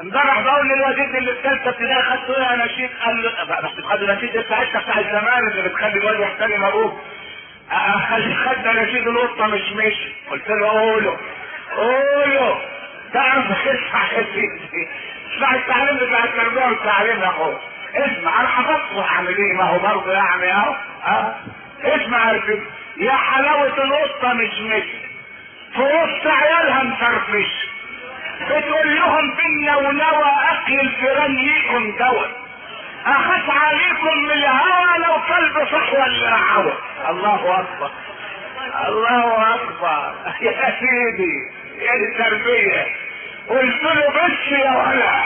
امبارح 0.00 0.40
بقول 0.40 0.68
للوزير 0.68 1.18
اللي 1.18 1.34
في 1.34 1.42
ثالثه 1.42 1.68
ابتدائي 1.70 2.02
خدته 2.02 2.36
إيه 2.36 2.64
نشيد 2.64 2.90
قال 3.04 3.22
له 3.22 3.60
بس 3.60 3.84
خدوا 3.84 4.14
نشيد 4.14 4.36
بتاعتك 4.36 4.76
بتاع 4.76 5.02
زمان 5.02 5.48
اللي 5.48 5.68
بتخلي 5.68 5.92
الواد 5.92 6.20
يحترم 6.20 6.64
أبوه. 6.64 7.00
خلي 8.10 8.34
خدنا 8.34 8.82
نشيد 8.82 9.08
القطة 9.08 9.46
مش 9.46 9.72
مشي 9.72 10.14
قلت 10.30 10.48
له 10.48 10.68
قوله 10.68 11.18
قوله. 11.76 12.60
تعرف 13.12 13.46
اسمع 13.66 14.12
يا 14.12 14.26
اسمع 15.36 15.54
التعليم 15.54 15.96
بتاع 15.96 16.24
التربيه 16.24 16.64
والتعليم 16.66 17.22
اخويا 17.22 17.58
اسمع 17.94 18.40
أنا 18.40 18.48
حفظته 18.48 19.04
اعمل 19.04 19.36
إيه؟ 19.36 19.52
ما 19.52 19.64
هو 19.64 19.78
برضه 19.78 20.12
يعني 20.12 20.52
اهو 20.52 20.74
آه 21.06 21.34
اسمع 21.84 22.32
يا 22.32 22.40
سيدي 22.46 22.62
يا 22.96 23.12
حلاوة 23.12 23.66
القطة 23.84 24.32
مش 24.32 24.60
مشي 24.60 25.06
في 25.74 25.82
وسط 25.82 26.26
عيالها 26.26 26.82
مفرفش 26.82 27.68
بتقول 28.40 28.96
لهم 28.96 29.30
بالنونوى 29.34 30.30
أكل 30.50 30.80
الفيران 30.80 31.36
ليكم 31.36 31.96
دواء 31.98 32.30
أخاف 33.06 33.50
عليكم 33.50 34.18
من 34.22 34.30
الهوى 34.32 34.98
لو 34.98 35.14
كلب 35.28 35.66
صحوة 35.66 36.06
اللي 36.06 36.26
رعوه 36.26 36.72
الله 37.08 37.60
أكبر. 37.60 37.90
الله 38.88 39.54
أكبر. 39.54 40.14
يا 40.46 40.74
سيدي 40.80 41.50
يا 41.78 41.94
التربية؟ 41.94 42.86
قلت 43.48 43.82
له 43.82 44.08
بس 44.10 44.52
يا 44.64 44.70
ولا. 44.76 45.24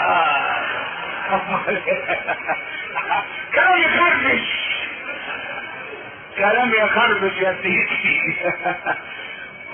آه. 0.00 0.66
كلام 3.54 3.78
يخربش 3.78 4.48
كلام 6.36 6.72
يخربش 6.74 7.36
يا 7.42 7.56
سيدي. 7.62 8.36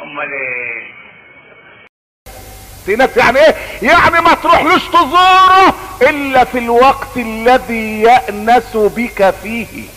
أمال 0.03 0.29
إيه؟ 0.33 0.93
في 2.87 2.97
ناس 2.97 3.17
يعني 3.17 3.39
إيه؟ 3.39 3.55
يعني 3.83 4.21
ما 4.21 4.35
تروحلوش 4.35 4.89
تزوره 4.89 5.75
إلا 6.03 6.45
في 6.45 6.59
الوقت 6.59 7.17
الذي 7.17 8.03
يأنس 8.03 8.77
بك 8.77 9.31
فيه. 9.31 9.89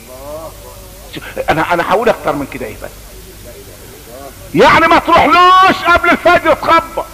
أنا 1.49 1.73
أنا 1.73 1.91
هقول 1.91 2.09
أكتر 2.09 2.33
من 2.35 2.47
كده 2.53 2.65
إيه 2.65 2.75
بس 2.83 3.05
يعني 4.55 4.87
ما 4.87 4.99
تروحلوش 4.99 5.83
قبل 5.87 6.09
الفجر 6.09 6.53
تخبط. 6.53 7.05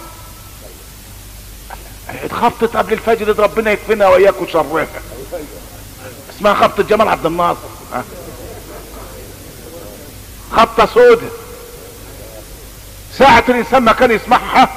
اتخبطت 2.24 2.76
قبل 2.76 2.92
الفجر 2.92 3.38
ربنا 3.38 3.70
يكفينا 3.70 4.08
واياكم 4.08 4.46
شرها 4.52 4.86
اسمها 6.36 6.54
خبطة 6.54 6.82
جمال 6.82 7.08
عبد 7.08 7.26
الناصر 7.26 7.58
ها؟ 7.94 8.04
خبطة 10.52 10.86
سودة. 10.94 11.28
ساعة 13.18 13.44
الإنسان 13.48 13.82
ما 13.82 13.92
كان 13.92 14.10
يسمعها. 14.10 14.68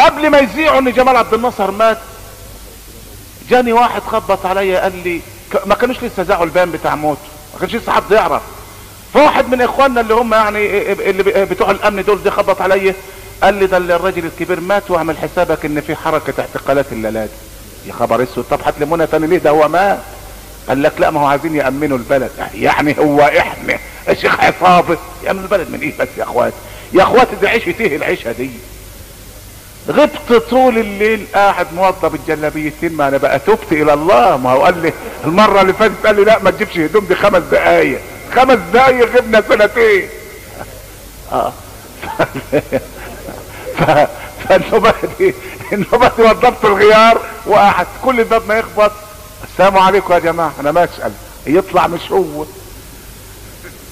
قبل 0.00 0.30
ما 0.30 0.38
يذيعوا 0.38 0.78
إن 0.78 0.92
جمال 0.92 1.16
عبد 1.16 1.34
الناصر 1.34 1.70
مات 1.70 1.98
جاني 3.50 3.72
واحد 3.72 4.02
خبط 4.02 4.46
عليا 4.46 4.80
قال 4.80 4.96
لي 5.04 5.20
ما 5.66 5.74
كانوش 5.74 5.96
لسه 6.02 6.22
ذاعوا 6.22 6.44
البيان 6.44 6.70
بتاع 6.70 6.94
موته 6.94 7.20
ما 7.54 7.60
كانش 7.60 7.74
لسه 7.74 7.92
حد 7.92 8.10
يعرف. 8.10 8.42
فواحد 9.14 9.48
من 9.48 9.60
إخواننا 9.62 10.00
اللي 10.00 10.14
هم 10.14 10.34
يعني 10.34 10.92
اللي 10.92 11.22
ب- 11.22 11.48
بتوع 11.48 11.70
الأمن 11.70 12.04
دول 12.04 12.22
دي 12.22 12.30
خبط 12.30 12.60
عليا 12.60 12.94
قال 13.42 13.54
لي 13.54 13.66
ده 13.66 13.76
اللي 13.76 13.96
الراجل 13.96 14.24
الكبير 14.24 14.60
مات 14.60 14.90
واعمل 14.90 15.18
حسابك 15.18 15.64
إن 15.64 15.80
في 15.80 15.96
حركة 15.96 16.34
اعتقالات 16.40 16.86
الليلات 16.92 17.30
يا 17.86 17.92
خبر 17.92 18.22
أسود 18.22 18.44
طب 18.50 18.60
منى 18.80 19.06
تاني 19.06 19.26
ليه 19.26 19.38
ده 19.38 19.50
هو 19.50 19.68
مات؟ 19.68 19.98
قال 20.68 20.82
لك 20.82 20.92
لا 20.98 21.10
ما 21.10 21.20
هو 21.20 21.26
عايزين 21.26 21.56
يأمنوا 21.56 21.98
البلد. 21.98 22.30
يعني 22.54 22.98
هو 22.98 23.20
إحنا 23.20 23.78
يا 24.08 24.14
شيخ 24.14 24.40
عصابه 24.40 24.98
يأمنوا 25.24 25.44
البلد 25.44 25.70
من 25.70 25.80
إيه 25.80 25.92
بس 25.98 26.08
يا 26.18 26.22
اخواتي 26.22 26.56
يا 26.92 27.02
اخواتي 27.02 27.36
دي 27.40 27.48
عيشه 27.48 27.74
إيه 27.80 27.96
العيشة 27.96 28.32
دي. 28.32 28.50
غبت 29.88 30.32
طول 30.50 30.78
الليل 30.78 31.26
قاعد 31.34 31.66
موضب 31.74 32.14
الجلابيتين. 32.14 32.92
ما 32.92 33.08
أنا 33.08 33.16
بقى 33.16 33.38
تبت 33.38 33.72
إلى 33.72 33.92
الله. 33.94 34.36
ما 34.36 34.50
هو 34.50 34.64
قال 34.64 34.82
لي 34.82 34.92
المرة 35.24 35.60
اللي 35.60 35.72
فاتت 35.72 36.06
قال 36.06 36.16
لي 36.16 36.24
لا 36.24 36.38
ما 36.42 36.50
تجيبش 36.50 36.78
هدوم 36.78 37.04
دي 37.04 37.14
خمس 37.14 37.42
دقايق. 37.42 38.00
خمس 38.36 38.58
دقايق 38.72 39.16
غبنا 39.16 39.42
سنتين. 39.48 40.08
آه. 41.32 41.52
ف... 43.78 44.08
فالنوبة 44.48 44.94
دي 45.18 45.34
وضبت 46.18 46.64
الغيار 46.64 47.20
وقعد 47.46 47.86
كل 48.04 48.20
الباب 48.20 48.42
ما 48.48 48.54
يخبط. 48.54 48.92
السلام 49.52 49.78
عليكم 49.78 50.14
يا 50.14 50.18
جماعة 50.18 50.52
أنا 50.60 50.72
ما 50.72 50.84
أسأل 50.84 51.12
يطلع 51.46 51.86
مش 51.86 52.12
هو. 52.12 52.44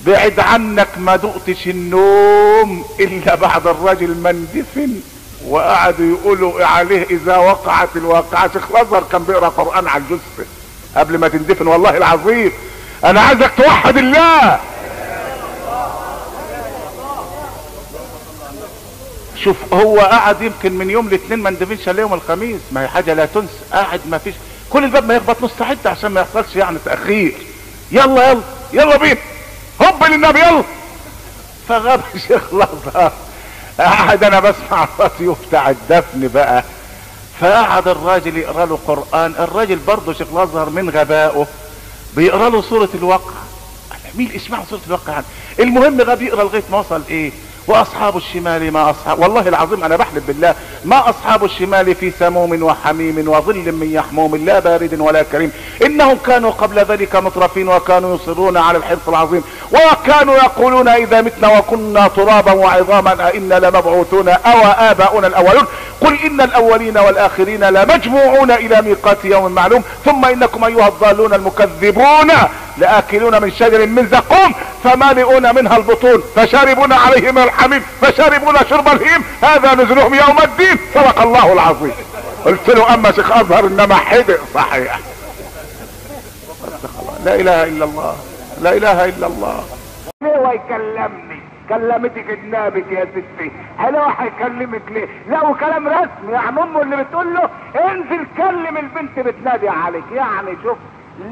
بعد 0.07 0.41
عنك 0.41 0.89
ما 0.97 1.17
دقتش 1.17 1.67
النوم 1.67 2.85
إلا 3.01 3.35
بعد 3.35 3.67
الرجل 3.67 4.17
ما 4.17 4.31
اندفن 4.31 5.01
وقعدوا 5.49 6.17
يقولوا 6.17 6.67
عليه 6.67 7.07
إذا 7.11 7.37
وقعت 7.37 7.89
الواقعة. 7.97 8.53
شيخ 8.53 8.71
الأزهر 8.71 9.05
كان 9.13 9.23
بيقرأ 9.23 9.49
قرآن 9.49 9.89
على 9.89 10.03
الجثة 10.03 10.51
قبل 10.97 11.19
ما 11.19 11.29
تندفن 11.29 11.67
والله 11.67 11.97
العظيم. 11.97 12.53
أنا 13.05 13.21
عايزك 13.21 13.51
توحد 13.57 13.97
الله. 13.97 14.61
شوف 19.45 19.57
هو 19.73 19.99
قعد 20.01 20.43
يمكن 20.43 20.73
من 20.73 20.91
يوم 20.91 21.09
الاثنين 21.09 21.39
ما 21.39 21.49
اندفنش 21.49 21.89
الا 21.89 22.01
يوم 22.01 22.15
الخميس. 22.15 22.61
ما 22.73 22.83
هي 22.83 22.89
حاجة 22.89 23.15
لا 23.15 23.27
تنسى. 23.27 23.53
قاعد 23.73 24.01
ما 24.11 24.19
فيش. 24.19 24.35
كل 24.71 24.85
الباب 24.85 25.05
ما 25.09 25.15
يخبط 25.15 25.43
مستعد 25.43 25.87
عشان 25.87 26.11
ما 26.11 26.21
يحصلش 26.21 26.57
يعني 26.57 26.79
تأخير. 26.85 27.35
يلا 27.93 28.31
يلا 28.31 28.41
يلا 28.73 28.97
بينا. 28.97 29.21
هوب 29.83 30.05
للنبي 30.05 30.39
يلا. 30.39 30.65
فغاب 31.69 32.01
الشيخ 32.15 32.43
الأزهر. 32.53 33.13
قعد 33.81 34.25
أنا 34.25 34.41
بسمع 34.41 34.89
الراديو 34.99 35.37
بتاع 35.49 35.71
الدفن 35.71 36.29
بقى. 36.35 36.65
فقعد 37.41 37.89
الراجل 37.89 38.37
يقرأ 38.37 38.67
له 38.67 38.79
قرآن. 38.87 39.35
الراجل 39.39 39.77
برضه 39.77 40.13
شيخ 40.13 40.27
الأزهر 40.33 40.71
من 40.71 40.91
غبائه 40.91 41.47
بيقرأ 42.17 42.49
له 42.51 42.63
سورة 42.63 42.89
الواقع 42.95 43.41
مين 44.15 44.33
اسمعوا 44.37 44.65
سورة 44.71 44.81
الواقع 44.87 45.13
يعني 45.13 45.25
المهم 45.61 46.01
غاب 46.01 46.23
يقرأ 46.23 46.45
لغاية 46.45 46.63
ما 46.71 46.79
وصل 46.79 47.03
إيه؟ 47.11 47.33
وأصحاب 47.67 48.17
الشمال 48.17 48.73
ما 48.73 48.91
اصحاب 48.91 49.19
والله 49.19 49.49
العظيم 49.49 49.85
أنا 49.85 49.97
بحلف 49.97 50.27
بالله 50.27 50.55
ما 50.85 51.11
أصحاب 51.11 51.45
الشمال 51.45 51.95
في 51.95 52.11
سموم 52.19 52.63
وحميم 52.63 53.29
وظل 53.29 53.73
من 53.73 53.91
يحموم 53.93 54.37
لا 54.37 54.59
بارد 54.59 55.01
ولا 55.01 55.23
كريم 55.23 55.53
إنهم 55.87 56.19
كانوا 56.27 56.51
قبل 56.51 56.79
ذلك 56.79 57.17
مترفين 57.17 57.69
وكانوا 57.69 58.15
يصرون 58.15 58.57
على 58.57 58.79
الحرص 58.79 59.09
العظيم 59.09 59.43
وكانوا 59.73 60.35
يقولون 60.35 60.89
إذا 60.89 61.21
متنا 61.21 61.59
وكنا 61.59 62.09
ترابا 62.09 62.53
وعظاما 62.53 63.27
أئنا 63.29 63.55
لمبعوثون 63.59 64.29
أو 64.29 64.61
آباؤنا 64.91 65.27
الأولون 65.27 65.65
قل 66.01 66.19
إن 66.25 66.41
الأولين 66.41 66.99
والآخرين 66.99 67.65
لمجموعون 67.65 68.51
إلى 68.51 68.83
ميقات 68.83 69.25
يوم 69.25 69.53
معلوم 69.53 69.83
ثم 70.05 70.25
إنكم 70.25 70.65
أيها 70.65 70.89
الضالون 70.89 71.35
المكذبون 71.35 72.31
لآكلون 72.81 73.43
من 73.43 73.51
شجر 73.51 73.87
من 73.87 74.07
زقوم 74.07 74.55
فمالئون 74.85 75.55
منها 75.55 75.77
البطون 75.77 76.23
فشاربون 76.37 76.93
عليه 76.93 77.31
من 77.31 77.43
الحميم 77.43 77.83
فشاربون 78.01 78.55
شرب 78.71 78.89
الهيم. 78.89 79.25
هذا 79.43 79.75
نزلهم 79.75 80.15
يوم 80.15 80.39
الدين. 80.45 80.79
صدق 80.95 81.23
الله 81.23 81.53
العظيم. 81.53 81.93
قلت 82.45 82.71
له 82.71 82.95
أما 82.95 83.13
شيخ 83.13 83.33
ازهر 83.33 83.67
إنما 83.67 83.95
حدق. 83.95 84.41
صحيح. 84.55 84.99
لا 87.25 87.35
إله 87.35 87.65
إلا 87.65 87.85
الله. 87.85 88.17
لا 88.63 88.73
إله 88.73 89.05
إلا 89.05 89.27
الله. 89.27 89.65
هو 90.23 90.53
يكلمني؟ 90.53 91.41
كلمتك 91.69 92.39
جنابك 92.45 92.93
يا 92.93 93.05
ستي. 93.05 93.51
هلا 93.79 94.07
هيكلمك 94.19 94.83
ليه؟ 94.91 95.09
لا 95.31 95.45
وكلام 95.45 95.89
رسمي. 95.89 96.33
يعني 96.33 96.63
أمه 96.63 96.83
اللي 96.83 96.97
بتقول 96.97 97.35
له 97.35 97.51
انزل 97.91 98.27
كلم 98.37 98.77
البنت 98.77 99.19
بتنادي 99.19 99.69
عليك. 99.69 100.05
يعني 100.15 100.57
شوف. 100.63 100.79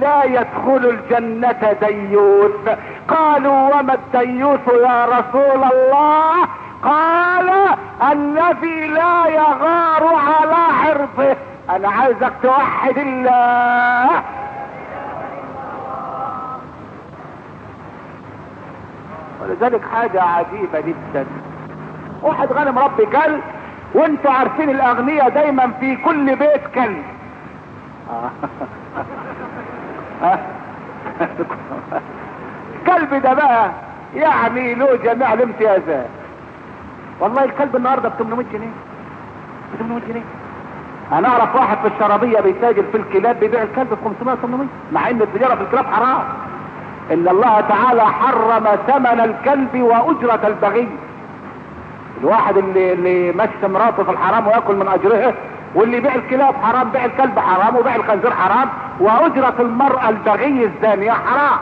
لا 0.01 0.25
يدخل 0.25 0.99
الجنة 1.11 1.77
ديوث. 1.83 2.79
قالوا 3.09 3.75
وما 3.75 3.95
الديوث 3.95 4.69
يا 4.69 5.05
رسول 5.07 5.65
الله؟ 5.65 6.49
قال 6.83 7.51
الذي 8.13 8.87
لا 8.87 9.27
يغار 9.27 10.15
على 10.15 10.57
عرضه 10.85 11.37
أنا 11.71 11.89
عايزك 11.89 12.33
توحد 12.43 12.99
الله. 12.99 14.23
ولذلك 19.43 19.81
حاجة 19.95 20.23
عجيبة 20.23 20.81
جدا. 20.81 21.27
واحد 22.23 22.53
غنم 22.53 22.79
ربي 22.79 23.07
كلب 23.07 23.41
وأنتوا 23.95 24.31
عارفين 24.31 24.71
الأغنياء 24.71 25.29
دايما 25.29 25.71
في 25.81 25.97
كل 25.97 26.37
بيت 26.37 26.67
كلب. 26.75 27.05
الكلب 32.75 33.15
ده 33.23 33.35
بقى 33.35 33.71
يعني 34.15 34.75
له 34.75 34.97
جميع 34.97 35.33
الامتيازات. 35.33 36.07
والله 37.21 37.45
الكلب 37.45 37.77
النهارده 37.77 38.09
ب 38.09 38.13
800 38.19 38.47
جنيه. 38.53 38.71
ب 39.75 39.77
800 39.79 40.03
جنيه. 40.09 40.23
أنا 41.13 41.29
أعرف 41.29 41.55
واحد 41.55 41.79
في 41.79 41.87
الشرابية 41.95 42.41
بيتاجر 42.41 42.83
في 42.93 42.97
الكلاب 42.97 43.41
بيبيع 43.41 43.63
الكلب 43.63 43.91
ب 43.91 43.97
500 44.05 44.37
800 44.37 44.69
مع 44.93 45.11
إن 45.11 45.23
التجارة 45.23 45.55
في 45.55 45.61
الكلاب 45.63 45.87
حرام. 45.87 46.25
إن 47.13 47.29
الله 47.29 47.61
تعالى 47.61 48.03
حرم 48.03 48.65
ثمن 48.87 49.21
الكلب 49.21 49.83
وأجرة 49.83 50.47
البغي. 50.47 50.89
الواحد 52.21 52.57
اللي 52.57 52.93
اللي 52.93 53.33
مشى 53.33 53.69
مراته 53.69 54.05
في 54.05 54.11
الحرام 54.11 54.47
ويأكل 54.47 54.77
من 54.77 54.89
أجرها 54.89 55.35
واللي 55.79 55.97
يبيع 55.97 56.15
الكلاب 56.15 56.55
حرام 56.63 56.91
بيع 56.91 57.05
الكلب 57.05 57.39
حرام 57.39 57.77
وبيع 57.77 57.97
الخنزير 57.97 58.31
حرام 58.35 58.69
وأجرة 59.01 59.55
المرأة 59.61 60.09
البغي 60.09 60.65
الزانية 60.65 61.13
حرام. 61.13 61.59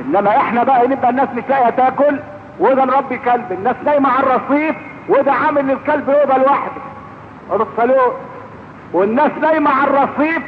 إنما 0.00 0.36
إحنا 0.36 0.64
بقى 0.64 0.88
نبقى 0.88 1.10
الناس 1.10 1.28
مش 1.34 1.42
لاقية 1.48 1.70
تاكل 1.70 2.18
وده 2.60 2.84
نربي 2.84 3.18
كلب 3.18 3.52
الناس 3.52 3.76
نايمة 3.84 4.08
على 4.10 4.26
الرصيف 4.26 4.76
وده 5.08 5.32
عامل 5.32 5.66
للكلب 5.66 6.08
يوضه 6.08 6.36
لوحده. 6.36 6.80
الصالون 7.52 8.12
والناس 8.92 9.30
نايمة 9.42 9.70
على 9.70 9.90
الرصيف 9.90 10.42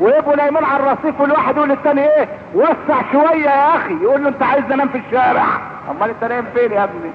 ويبقوا 0.00 0.36
نايمين 0.36 0.64
على 0.64 0.82
الرصيف 0.82 1.20
والواحد 1.20 1.56
يقول 1.56 1.68
للتاني 1.68 2.00
إيه؟ 2.00 2.28
وسع 2.54 3.02
شوية 3.12 3.50
يا 3.50 3.76
أخي 3.76 3.94
يقول 4.02 4.22
له 4.22 4.28
أنت 4.28 4.42
عايز 4.42 4.72
انام 4.72 4.88
في 4.88 4.98
الشارع. 4.98 5.44
أمال 5.90 6.10
أنت 6.10 6.24
نايم 6.32 6.44
فين 6.54 6.72
يا 6.72 6.84
ابني؟ 6.84 7.10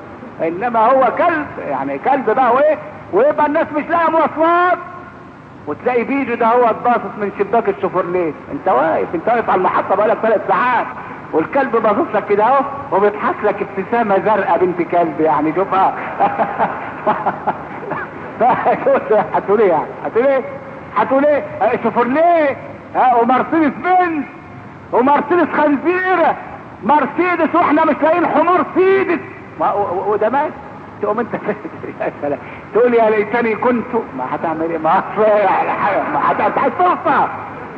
إنما 0.48 0.80
هو 0.80 1.12
كلب 1.18 1.46
يعني 1.70 1.98
كلب 2.00 2.30
بقى 2.30 2.54
وإيه؟ 2.56 2.78
ويبقى 3.14 3.46
الناس 3.46 3.68
مش 3.76 3.84
لاقية 3.90 4.10
مواصلات. 4.12 4.78
وتلاقي 5.68 6.04
بيجو 6.04 6.36
ده 6.36 6.46
هو 6.48 6.74
باصص 6.86 7.14
من 7.18 7.32
شباك 7.40 7.70
الشوفرليه 7.70 8.32
انت 8.52 8.68
واقف 8.68 9.16
انت 9.16 9.28
واقف 9.28 9.50
على 9.50 9.58
المحطة 9.58 9.96
بقالك 9.96 10.18
ثلاث 10.22 10.48
ساعات. 10.48 10.86
والكلب 11.34 11.72
باصص 11.78 12.08
لك 12.16 12.26
كده 12.28 12.44
اهو 12.44 12.62
وبيضحك 12.92 13.36
لك 13.44 13.56
ابتسامة 13.62 14.20
زرقاء 14.20 14.58
بنت 14.66 14.82
كلب 14.82 15.22
يعني 15.22 15.54
شوفها. 15.56 15.96
هتقول 19.34 19.62
إيه 19.62 19.70
يعني؟ 19.70 19.88
هتقول 20.06 20.26
إيه؟ 20.28 20.42
هتقول 20.98 21.26
إيه؟ 21.26 21.44
شوفرليه 21.84 22.58
ها 22.96 23.16
ومرسيدس 23.16 23.74
بنز. 23.84 24.24
ومرسيدس 24.92 25.48
خنزيرة. 25.58 26.36
مرسيدس 26.84 27.56
وإحنا 27.56 27.86
مش 27.86 27.96
لاقيين 28.02 28.28
حمار 28.28 28.66
سيدس. 28.76 29.20
وده 30.08 30.30
ماشي 30.30 30.54
تقوم 31.02 31.20
انت 31.20 31.34
يا 32.02 32.12
سلام. 32.22 32.40
تقول 32.74 32.94
يا 32.94 33.10
ليتني 33.10 33.56
كنت. 33.56 33.94
ما 34.18 34.26
هتعمل 34.32 34.72
إيه؟ 34.72 34.78
ما 34.78 35.04
يعني؟ 35.18 35.72
حاجة 35.72 36.04
ما 36.14 36.20
عايز 36.58 36.74
توصل. 36.80 37.28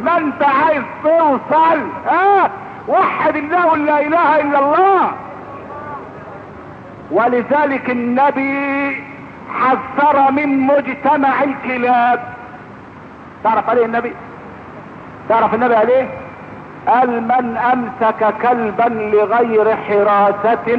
ما 0.04 0.18
أنت 0.18 0.44
عايز 0.44 0.84
توصل. 1.04 1.80
ها؟ 2.08 2.50
وحد 2.88 3.36
الله 3.36 3.75
لا 3.78 4.00
إله 4.00 4.42
إلا 4.42 4.60
الله. 4.60 5.12
ولذلك 7.12 7.90
النبي 7.90 9.04
حذر 9.54 10.32
من 10.32 10.60
مجتمع 10.60 11.44
الكلاب. 11.44 12.24
تعرف 13.44 13.70
عليه 13.70 13.86
النبي؟ 13.86 14.14
تعرف 15.30 15.54
النبي 15.54 15.75
عليه؟ 15.75 16.10
قال 16.88 17.24
من 17.24 17.58
أمسك 17.58 18.34
كلبا 18.42 19.16
لغير 19.16 19.75
حراسة 19.75 20.75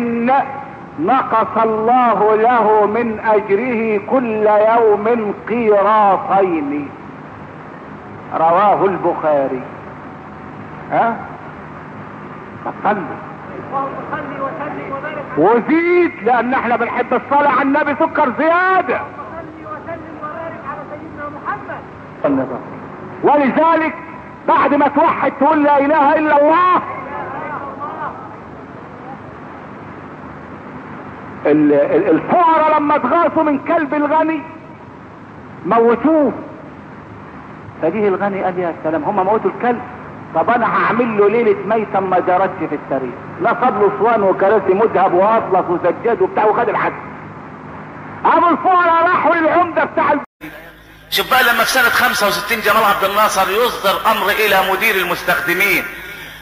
نقص 1.01 1.63
الله 1.65 2.37
له 2.37 2.87
من 2.87 3.21
أجره 3.21 4.01
كل 4.11 4.47
يوم 4.47 5.35
قيراطين 5.49 6.89
رواه 8.35 8.85
البخاري. 8.85 9.63
ها؟ 10.93 11.17
صلي 12.85 13.01
وزيد 15.39 16.13
لأن 16.23 16.55
إحنا 16.55 16.77
بنحب 16.77 17.15
الصلاة 17.15 17.51
على 17.51 17.63
النبي 17.63 17.95
سكر 17.95 18.33
زيادة. 18.39 19.01
ولذلك 23.23 23.95
بعد 24.49 24.75
ما 24.75 24.89
توحد 24.89 25.33
تقول 25.41 25.63
لا 25.65 25.79
إله 25.79 26.19
إلا 26.19 26.43
الله 26.43 26.83
الفقراء 31.47 32.79
لما 32.79 32.97
اتغاثوا 32.97 33.43
من 33.43 33.59
كلب 33.59 33.95
الغني 33.95 34.43
موتوه. 35.67 36.33
فجيه 37.83 38.09
الغني 38.09 38.45
قال 38.45 38.59
يا 38.59 38.75
سلام 38.85 39.05
هم 39.05 39.17
موتوا 39.17 39.51
الكلب؟ 39.51 39.81
طب 40.35 40.51
أنا 40.51 40.67
هعمل 40.67 41.19
له 41.19 41.29
ليلة 41.29 41.57
ميتا 41.67 42.01
ما 42.01 42.19
جرتش 42.19 42.69
في 42.69 42.75
التاريخ. 42.75 43.15
نصب 43.43 43.81
له 43.81 43.91
اسوان 43.97 44.23
وكراسي 44.23 44.75
مذهب 44.75 45.15
وأطلس 45.15 45.71
وسجاد 45.71 46.23
وبتاع 46.23 46.45
وخد 46.45 46.69
الحد 46.69 46.93
أبو 48.25 48.49
الفقراء 48.49 49.03
راحوا 49.05 49.35
للعمدة 49.35 49.85
بتاع 49.85 50.15
شوف 51.11 51.31
بقى 51.31 51.43
لما 51.43 51.65
في 51.65 51.71
سنة 51.71 51.89
65 51.89 52.61
جمال 52.61 52.85
عبد 52.85 53.05
الناصر 53.05 53.51
يصدر 53.51 54.11
أمر 54.11 54.31
إلى 54.31 54.73
مدير 54.73 54.95
المستخدمين. 54.95 55.85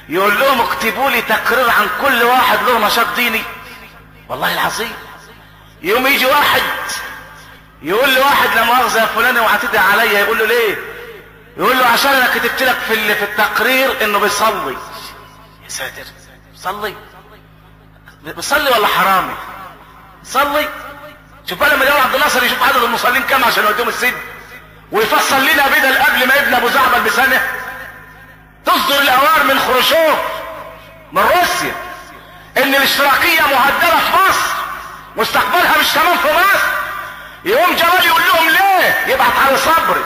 يقول 0.09 0.31
لهم 0.41 0.61
اكتبوا 0.61 1.11
لي 1.11 1.21
تقرير 1.21 1.65
عن 1.71 1.87
كل 2.03 2.27
واحد 2.27 2.59
له 2.69 2.87
نشاط 2.87 3.07
ديني. 3.17 3.41
والله 4.29 4.53
العظيم. 4.53 4.93
يوم 5.83 6.07
يجي 6.07 6.27
واحد 6.27 6.63
يقول 7.83 8.15
لواحد 8.15 8.49
لا 8.55 8.65
مؤاخذة 8.65 9.01
يا 9.01 9.07
فلان 9.07 9.39
وهتدعي 9.39 9.93
عليا 9.93 10.19
يقول 10.21 10.39
له 10.39 10.47
ليه؟ 10.47 10.77
يقول 11.57 11.79
له 11.79 11.87
عشان 11.87 12.11
أنا 12.11 12.35
كتبت 12.35 12.63
لك 12.63 12.77
في 12.89 13.15
في 13.15 13.25
التقرير 13.25 14.05
إنه 14.05 14.19
بيصلي. 14.19 14.77
يا 15.65 15.69
ساتر 15.69 16.05
بيصلي 16.53 16.95
بيصلي 18.23 18.71
ولا 18.71 18.87
حرامي. 18.87 19.35
صلي. 20.25 20.69
شوف 21.47 21.59
بقى 21.59 21.77
لما 21.77 21.85
جمال 21.85 22.01
عبد 22.01 22.15
الناصر 22.15 22.45
يشوف 22.45 22.63
عدد 22.63 22.77
المصلين 22.83 23.23
كام 23.23 23.45
عشان 23.45 23.65
يوديهم 23.65 23.89
السجن. 23.89 24.17
ويفصل 24.93 25.41
لنا 25.41 25.67
بدل 25.69 25.99
قبل 25.99 26.29
ما 26.29 26.39
ابن 26.41 26.55
أبو 26.55 26.69
زعبل 26.69 27.01
بسنة. 27.01 27.49
تصدر 28.67 29.01
الاوامر 29.01 29.55
من 29.55 29.59
خروشوف 29.59 30.19
من 31.13 31.23
روسيا. 31.23 31.75
إن 32.57 32.75
الاشتراكيه 32.75 33.41
مهددة 33.43 33.91
في 33.99 34.13
مصر 34.29 34.51
مستقبلها 35.17 35.73
مش 35.81 35.89
تمام 35.93 36.17
في 36.19 36.29
مصر. 36.29 36.65
يقوم 37.45 37.77
جمال 37.77 38.07
يقول 38.07 38.23
لهم 38.23 38.49
ليه؟ 38.51 39.13
يبعت 39.15 39.33
على 39.47 39.57
صبري. 39.59 40.05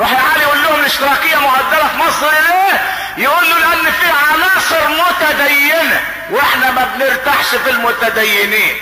يا 0.00 0.04
علي 0.04 0.42
يقول 0.42 0.62
لهم 0.62 0.80
الاشتراكيه 0.80 1.36
مهددة 1.36 1.88
في 1.88 1.96
مصر 1.98 2.30
ليه؟ 2.30 2.80
يقول 3.24 3.44
له 3.50 3.58
لأن 3.58 3.92
في 3.92 4.06
عناصر 4.32 4.88
متدينة 4.88 6.00
وإحنا 6.30 6.70
ما 6.70 6.84
بنرتاحش 6.96 7.46
في 7.46 7.70
المتدينين. 7.70 8.76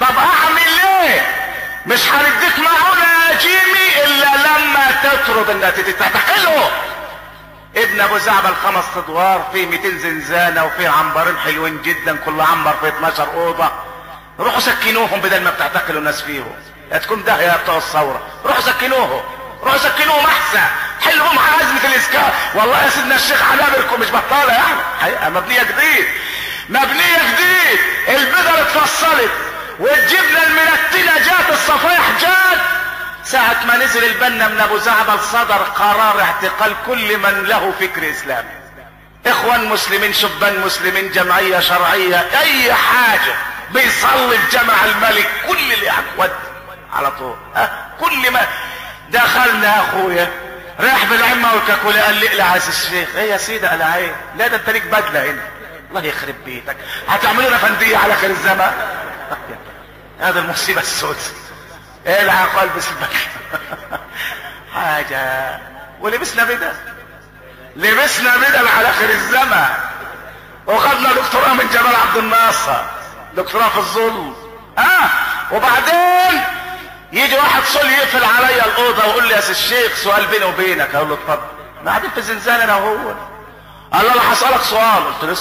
طب 0.00 0.16
أعمل 0.18 0.62
إيه 1.02 1.26
مش 1.86 2.00
هنديك 2.08 2.58
معونه 2.58 3.06
يا 3.30 3.38
جيمي 3.38 4.04
إلا 4.04 4.26
لما 4.36 5.00
تطرد 5.02 5.50
النتيجه 5.50 5.90
تعتقله 5.90 6.70
ابن 7.76 8.00
ابو 8.00 8.18
زعبل 8.18 8.54
خمس 8.64 8.84
ادوار 8.96 9.48
فيه 9.52 9.66
200 9.66 9.88
زنزانة 9.98 10.64
وفيه 10.64 10.88
عنبرين 10.88 11.38
حلوين 11.38 11.82
جدا 11.82 12.16
كل 12.16 12.40
عنبر 12.40 12.74
فيه 12.80 12.88
12 12.88 13.28
أوضة. 13.34 13.70
روحوا 14.40 14.60
سكنوهم 14.60 15.20
بدل 15.20 15.42
ما 15.44 15.50
بتعتقلوا 15.50 15.98
الناس 15.98 16.22
فيهم 16.22 16.52
يا 16.92 16.98
تكون 16.98 17.24
ده 17.24 17.40
يا 17.42 17.56
بتوع 17.56 17.76
الثورة. 17.76 18.22
روحوا 18.44 18.60
سكنوهم. 18.60 19.20
روحوا 19.62 19.78
سكنوهم 19.78 20.24
أحسن. 20.26 20.60
حلوا 21.00 21.32
مع 21.32 21.42
ازمه 21.60 21.84
الإسكان. 21.94 22.32
والله 22.54 22.84
يا 22.84 22.90
سيدنا 22.90 23.14
الشيخ 23.14 23.42
عنابركم 23.52 24.00
مش 24.00 24.06
بطالة 24.06 24.52
يعني 24.52 24.80
حقيقة 25.00 25.28
مبنية 25.28 25.62
جديد. 25.62 26.06
مبنية 26.68 27.18
جديد. 27.32 27.78
البدر 28.08 28.62
اتفصلت. 28.62 29.30
والجبنه 29.78 30.42
المنتنه 30.46 31.18
جات 31.18 31.52
الصفايح 31.52 32.10
جات. 32.20 32.60
ساعة 33.24 33.64
ما 33.66 33.76
نزل 33.76 34.04
البنا 34.04 34.48
من 34.48 34.60
أبو 34.60 34.78
زعبل 34.78 35.20
صدر 35.20 35.56
قرار 35.56 36.20
اعتقال 36.20 36.74
كل 36.86 37.18
من 37.18 37.44
له 37.44 37.72
فكر 37.80 38.10
إسلامي. 38.10 38.60
إخوان 39.26 39.64
مسلمين 39.64 40.12
شبان 40.12 40.60
مسلمين 40.60 41.10
جمعية 41.10 41.60
شرعية 41.60 42.26
أي 42.40 42.74
حاجة 42.74 43.34
بيصلي 43.70 44.38
في 44.38 44.56
جمع 44.58 44.74
الملك 44.84 45.30
كل 45.48 45.90
ود 46.18 46.30
على 46.92 47.10
طول 47.10 47.36
أه؟ 47.56 47.70
كل 48.00 48.30
ما 48.30 48.46
دخلنا 49.10 49.76
يا 49.76 49.80
أخويا 49.80 50.30
راح 50.80 51.04
بالعمة 51.04 51.54
والكاكولا 51.54 52.04
قال 52.04 52.14
لي 52.14 52.28
اقلع 52.28 52.58
سي 52.58 52.68
الشيخ. 52.68 53.16
إيه 53.16 53.30
يا 53.30 53.36
سيدي 53.36 53.66
قال 53.66 53.82
عين 53.82 54.12
لا 54.36 54.46
ده 54.48 54.56
أنت 54.56 54.70
ليك 54.70 54.86
بدلة 54.86 55.24
هنا. 55.30 55.42
الله 55.90 56.04
يخرب 56.04 56.34
بيتك. 56.44 56.76
هتعملوا 57.08 57.48
لنا 57.48 57.58
فندية 57.58 57.96
على 57.96 58.14
آخر 58.14 58.26
الزمان؟ 58.26 58.72
هذا 60.20 60.40
المصيبة 60.40 60.80
السوداء 60.80 61.49
الع 62.06 62.44
قلب 62.44 62.70
البكر 62.76 63.28
حاجة. 64.74 65.58
ولبسنا 66.00 66.44
بدل. 66.44 66.72
لبسنا 67.76 68.36
بدل 68.36 68.68
على 68.68 68.88
آخر 68.90 69.10
الزمن. 69.10 69.64
وخدنا 70.66 71.12
دكتوراه 71.12 71.54
من 71.54 71.68
جمال 71.72 71.94
عبد 71.96 72.16
الناصر. 72.16 72.82
دكتوراه 73.34 73.68
في 73.68 73.76
الظلم. 73.76 74.34
آه. 74.78 75.10
وبعدين 75.54 76.42
يجي 77.12 77.34
واحد 77.34 77.62
صلي 77.64 77.92
يقفل 77.92 78.24
عليا 78.24 78.64
الأوضة 78.64 79.04
ويقول 79.06 79.28
لي 79.28 79.34
يا 79.34 79.40
سي 79.40 79.52
الشيخ 79.52 79.94
سؤال 79.96 80.26
بيني 80.26 80.44
وبينك. 80.44 80.94
أقول 80.94 81.08
له 81.08 81.14
اتفضل. 81.14 81.46
ما 81.84 81.90
قاعدين 81.90 82.10
في 82.10 82.22
زنزانة 82.22 82.64
أنا 82.64 82.76
وهو 82.76 83.14
قال 83.92 84.06
له 84.06 84.12
أنا 84.12 84.32
هسألك 84.32 84.62
سؤال. 84.62 85.04
قلت 85.20 85.24
له 85.24 85.36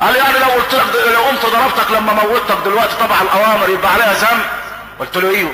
قال 0.00 0.12
لي 0.12 0.18
يعني 0.18 0.38
لو 0.38 0.44
قلت 0.46 0.74
لك 0.74 0.94
لو 1.14 1.20
قمت 1.22 1.46
ضربتك 1.46 1.90
لما 1.90 2.12
موتك 2.12 2.56
دلوقتي 2.64 2.96
طبعا 2.96 3.22
الأوامر 3.22 3.68
يبقى 3.68 3.92
عليها 3.92 4.12
ذنب. 4.14 4.42
قلت 5.00 5.16
له 5.16 5.30
إيوه. 5.30 5.52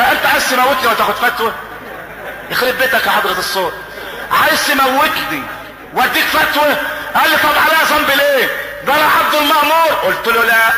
انت 0.00 0.08
انت 0.16 0.26
عايز 0.26 0.50
تموتني 0.50 0.86
وتاخد 0.86 1.14
فتوى؟ 1.14 1.52
يخرب 2.50 2.78
بيتك 2.78 3.06
يا 3.06 3.10
حضرة 3.10 3.38
الصوت. 3.38 3.72
عايز 4.42 4.66
تموتني 4.66 5.42
واديك 5.94 6.24
فتوى؟ 6.24 6.74
قال 7.14 7.30
لي 7.30 7.36
طب 7.36 7.48
عليها 7.48 7.84
ذنب 7.98 8.10
ليه؟ 8.10 8.46
ده 8.86 8.94
أنا 8.94 9.04
عبد 9.04 9.34
المأمور 9.34 9.92
قلت 10.04 10.28
له 10.28 10.44
لا. 10.44 10.72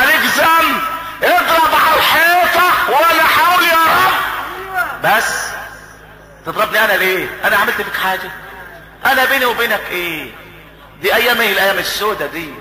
عليك 0.00 0.20
ذنب. 0.36 0.80
اضرب 1.22 1.74
على 1.74 1.96
الحيطة 1.96 2.64
وأنا 2.88 3.22
حاول 3.22 3.64
يا 3.64 3.72
رب. 3.74 5.16
بس. 5.16 5.46
تضربني 6.46 6.84
أنا 6.84 6.92
ليه؟ 6.92 7.28
أنا 7.44 7.56
عملت 7.56 7.76
فيك 7.76 7.96
حاجة. 8.04 8.30
أنا 9.06 9.24
بيني 9.24 9.44
وبينك 9.44 9.80
إيه؟ 9.90 10.30
دي 11.02 11.14
أيام 11.14 11.40
إيه 11.40 11.52
الأيام 11.52 11.78
السودة 11.78 12.26
دي. 12.26 12.54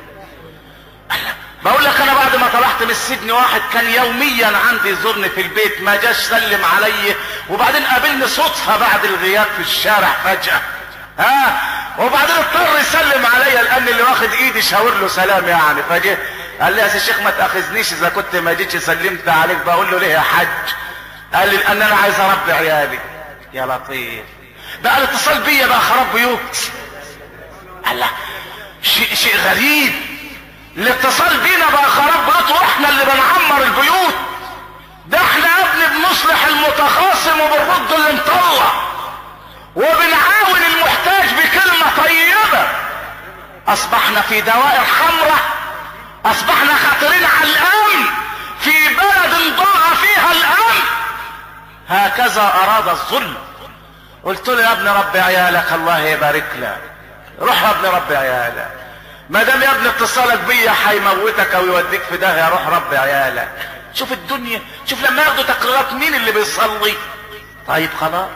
بقول 1.63 1.83
لك 1.83 2.01
أنا 2.01 2.13
بعد 2.13 2.35
ما 2.35 2.47
طلعت 2.53 2.83
من 2.83 2.89
السجن 2.89 3.31
واحد 3.31 3.61
كان 3.73 3.89
يوميا 3.89 4.57
عندي 4.69 4.89
يزورني 4.89 5.29
في 5.29 5.41
البيت 5.41 5.81
ما 5.81 5.95
جاش 5.95 6.15
سلم 6.15 6.65
علي 6.65 7.15
وبعدين 7.49 7.85
قابلني 7.85 8.27
صدفة 8.27 8.77
بعد 8.77 9.05
الغياب 9.05 9.45
في 9.55 9.61
الشارع 9.61 10.09
فجأة. 10.23 10.61
ها؟ 11.19 11.61
وبعدين 11.99 12.35
اضطر 12.35 12.79
يسلم 12.79 13.25
عليا 13.25 13.61
لأن 13.61 13.87
اللي 13.87 14.03
واخد 14.03 14.31
إيدي 14.31 14.61
شاور 14.61 14.93
له 14.93 15.07
سلام 15.07 15.47
يعني. 15.47 15.83
فجه 15.89 16.17
قال 16.61 16.73
لي 16.73 16.81
يا 16.81 16.95
الشيخ 16.95 17.19
ما 17.19 17.29
تأخذنيش 17.29 17.93
إذا 17.93 18.09
كنت 18.09 18.35
ما 18.35 18.53
جيتش 18.53 18.75
سلمت 18.77 19.29
عليك. 19.29 19.57
بقول 19.57 19.91
له 19.91 19.99
ليه 19.99 20.07
يا 20.13 20.19
حاج؟ 20.19 20.47
قال 21.33 21.49
لي 21.49 21.57
لأن 21.57 21.81
أنا 21.81 21.95
عايز 21.95 22.19
أربي 22.19 22.51
عيالي. 22.51 22.99
يا 23.53 23.65
لطيف. 23.65 24.23
بقى 24.83 24.97
الاتصال 24.97 25.41
بيا 25.41 25.67
بقى 25.67 25.79
خراب 25.79 26.07
بيوت. 26.13 26.57
الله 27.91 28.09
شيء 28.83 29.15
شيء 29.15 29.37
غريب. 29.37 30.10
الاتصال 30.77 31.37
بينا 31.39 31.69
بقى 31.69 31.89
خراب 31.89 32.25
بيوت 32.25 32.51
وإحنا 32.51 32.89
اللي 32.89 33.05
بنعمر 33.05 33.63
البيوت. 33.63 34.15
ده 35.07 35.17
إحنا 35.17 35.47
ابني 35.59 35.97
بنصلح 35.99 36.45
المتخاصم 36.45 37.41
وبنرد 37.41 37.91
اللي 37.91 38.13
مطلع 38.13 38.71
وبنعاون 39.75 40.63
المحتاج 40.73 41.29
بكلمة 41.33 41.91
طيبة. 41.97 42.67
أصبحنا 43.67 44.21
في 44.21 44.41
دوائر 44.41 44.83
حمراء. 44.85 45.41
أصبحنا 46.25 46.73
خاطرين 46.75 47.25
على 47.25 47.49
الأمن. 47.49 48.05
في 48.59 48.71
بلد 48.93 49.55
ضاع 49.57 49.93
فيها 49.95 50.31
الأمن. 50.31 50.81
هكذا 51.89 52.53
أراد 52.63 52.87
الظلم. 52.87 53.37
قلت 54.23 54.49
له 54.49 54.61
يا 54.61 54.71
ابن 54.71 54.87
ربي 54.87 55.19
عيالك 55.19 55.73
الله 55.73 55.99
يبارك 55.99 56.47
لك. 56.55 56.81
روح 57.41 57.63
يا 57.63 57.69
ابن 57.69 57.85
ربي 57.85 58.15
عيالك. 58.17 58.71
ما 59.31 59.43
دام 59.43 59.61
يا 59.61 59.71
ابن 59.71 59.87
اتصالك 59.87 60.39
بيا 60.39 60.73
هيموتك 60.87 61.55
أو 61.55 61.65
يوديك 61.65 62.01
في 62.03 62.17
داهية 62.17 62.49
روح 62.49 62.67
ربي 62.67 62.97
عيالك. 62.97 63.51
شوف 63.93 64.11
الدنيا 64.11 64.61
شوف 64.85 65.03
لما 65.03 65.21
ياخدوا 65.21 65.43
تقريرات 65.43 65.93
مين 65.93 66.15
اللي 66.15 66.31
بيصلي؟ 66.31 66.93
طيب 67.67 67.89
خلاص. 68.01 68.29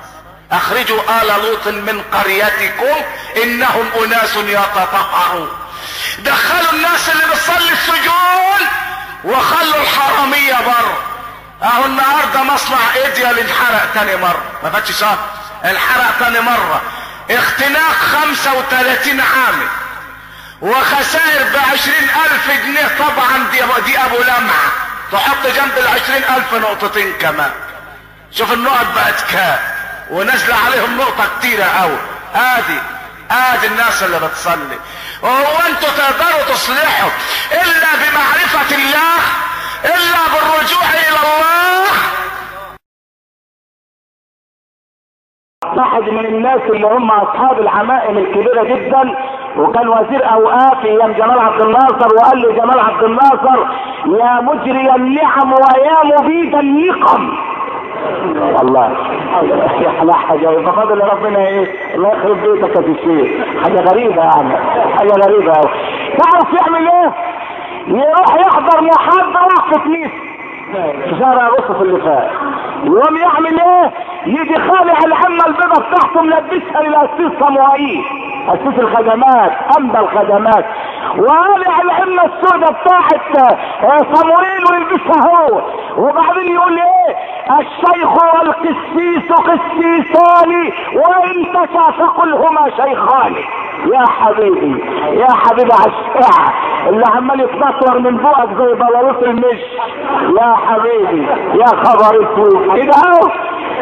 أخرجوا 0.52 1.22
آل 1.22 1.28
لوط 1.28 1.68
من 1.68 2.02
قريتكم 2.14 2.96
إنهم 3.44 3.90
أناس 4.04 4.36
يتطهرون. 4.36 5.50
دخلوا 6.20 6.72
الناس 6.74 7.10
اللي 7.10 7.24
بتصلي 7.34 7.72
السجون 7.72 8.62
وخلوا 9.24 9.82
الحرامية 9.82 10.56
بره 10.56 10.98
أهو 11.64 11.86
النهارده 11.86 12.44
مصنع 12.44 12.78
ايديال 12.96 13.40
انحرق 13.40 13.94
تاني 13.94 14.16
مرة. 14.16 14.44
ما 14.64 14.70
فاتش 14.70 14.92
شهر 15.00 15.18
انحرق 15.66 16.20
تاني 16.20 16.40
مرة. 16.40 16.82
اختناق 17.32 17.92
35 17.92 19.22
عامل 19.22 19.68
وخسائر 20.62 21.44
بعشرين 21.54 22.10
ألف 22.26 22.66
جنيه 22.66 22.88
طبعا 23.00 23.38
دي, 23.52 23.84
دي 23.86 23.98
أبو 24.00 24.18
لمعة. 24.18 24.72
تحط 25.12 25.48
جنب 25.48 25.78
العشرين 25.78 26.24
ألف 26.24 26.54
نقطتين 26.54 27.14
كمان 27.14 27.52
شوف 28.32 28.54
النقط 28.54 28.86
بقت 28.96 29.22
كام. 29.32 29.60
ونازلة 30.12 30.56
عليهم 30.66 30.98
نقطة 30.98 31.40
كتيرة 31.40 31.64
قوي 31.64 31.98
ادي 32.36 32.80
آدي 33.32 33.68
الناس 33.68 34.04
اللي 34.04 34.20
بتصلي. 34.20 34.80
وهو 35.22 35.58
أنتوا 35.70 35.90
تقدروا 35.90 36.44
تصلحوا 36.54 37.10
إلا 37.52 37.90
بمعرفة 37.96 38.76
الله 38.76 39.16
إلا 39.86 40.22
بالرجوع 40.34 40.90
إلى 40.90 41.20
الله. 41.24 41.86
واحد 45.78 46.02
من 46.02 46.26
الناس 46.26 46.62
اللي 46.62 46.88
هم 46.88 47.12
أصحاب 47.12 47.60
العمائم 47.60 48.18
الكبيرة 48.18 48.64
جدا 48.64 49.35
وكان 49.58 49.88
وزير 49.90 50.34
أوقاف 50.34 50.86
أيام 50.86 51.12
جمال 51.12 51.40
عبد 51.40 51.62
الناصر 51.62 52.16
وقال 52.16 52.38
لي 52.38 52.54
جمال 52.54 52.80
عبد 52.80 53.04
الناصر 53.04 53.60
يا 54.06 54.42
مجري 54.42 54.96
النعم 54.96 55.52
ويا 55.54 56.18
مبيد 56.20 56.56
النقم. 56.56 57.34
والله 58.36 58.92
يا 59.82 59.90
حاجة 60.18 60.48
بفضل 60.48 61.02
ربنا 61.02 61.40
إيه 61.40 61.96
الله 61.96 62.10
يخرب 62.10 62.38
بيتك 62.38 62.86
يا 62.86 62.92
الشيخ 62.92 63.46
حاجة 63.64 63.82
غريبة 63.82 64.22
يعني 64.24 64.58
حاجة 64.98 65.12
غريبة 65.26 65.54
أوي. 65.54 65.72
تعرف 66.18 66.62
يعمل 66.62 66.88
إيه؟ 66.88 67.12
يروح 67.88 68.36
يحضر 68.48 68.82
محاضرة 68.82 69.70
في 69.74 69.80
كنيسة 69.80 70.12
في 71.04 71.16
شهر 71.20 71.40
اللي 71.82 72.00
فات. 72.00 72.30
يقوم 72.84 73.18
يعمل 73.18 73.60
إيه 73.60 73.92
يجي 74.26 74.54
خالع 74.60 74.98
العمة 75.06 75.46
البيضة 75.48 75.82
بتاعته 75.84 76.22
ملبسها 76.22 76.82
للاسيس 76.82 77.40
صموئيل 77.40 78.06
أسيس 78.50 78.80
الخدمات 78.80 79.52
امضى 79.78 80.00
الخدمات. 80.00 80.66
وقالع 81.18 81.82
العمة 81.82 82.24
السوداء 82.26 82.72
بتاعت 82.72 84.16
صموئيل 84.16 84.64
ويلبسها 84.72 85.32
هو. 85.32 85.62
وبعدين 85.98 86.54
يقول 86.56 86.78
إيه 86.80 86.95
الشيخ 87.60 88.14
والقسيس 88.36 89.32
قسيسان 89.32 90.72
وان 90.96 91.46
تشافقلهما 91.54 92.70
شيخان. 92.70 93.36
يا 93.94 94.06
حبيبي 94.20 94.84
يا 95.20 95.28
حبيبي 95.46 95.72
عالشارع 95.74 96.54
اللي 96.90 97.04
عمال 97.16 97.40
يتنطور 97.42 98.00
من 98.00 98.18
بوقك 98.18 98.50
زي 98.50 98.74
بلاروس 98.74 99.24
المش. 99.24 99.62
يا 100.42 100.56
حبيبي 100.68 101.28
يا 101.60 101.66
خبر 101.68 102.16
اسود 102.16 102.76
كده 102.78 102.94
اهو 102.94 103.30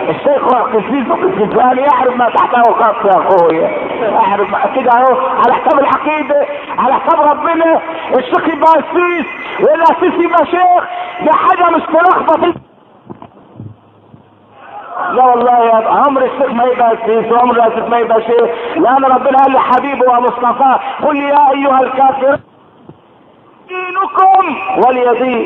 الشيخ 0.09 0.43
والقسيس 0.53 1.07
والقسيسان 1.09 1.77
يعرف 1.77 2.15
ما 2.17 2.29
تحته 2.29 2.63
خط 2.63 3.05
يا 3.05 3.17
اخويا 3.17 3.71
اعرف 4.19 4.75
كده 4.75 4.91
أهو 4.91 5.17
على 5.45 5.53
حساب 5.53 5.79
العقيدة 5.79 6.45
على 6.79 6.93
حساب 6.93 7.21
ربنا. 7.21 7.79
الشيخ 8.17 8.47
يبقى 8.47 8.71
قسيس 8.71 9.25
والقسيس 9.59 10.13
يبقى 10.25 10.45
شيخ. 10.45 10.83
دي 11.21 11.31
حاجة 11.31 11.69
مش 11.75 11.81
تلخبط 11.83 12.55
لا 15.13 15.25
والله 15.25 15.65
يا 15.65 15.87
عمر 15.87 16.23
الشيخ 16.25 16.51
ما 16.51 16.63
يبقى 16.63 16.97
سيس 17.05 17.31
وعمر 17.31 17.67
الشيخ 17.67 17.85
ما 17.89 17.97
يبقى 17.99 18.21
شيخ 18.21 18.49
لأن 18.75 19.03
ربنا 19.05 19.37
قال 19.37 19.53
لحبيبه 19.53 20.09
ومصطفاه 20.11 20.79
قل 21.05 21.15
يا 21.17 21.51
أيها 21.51 21.79
الكافر 21.81 22.39
دينكم 23.67 24.55
ولي 24.87 25.19
دين 25.19 25.45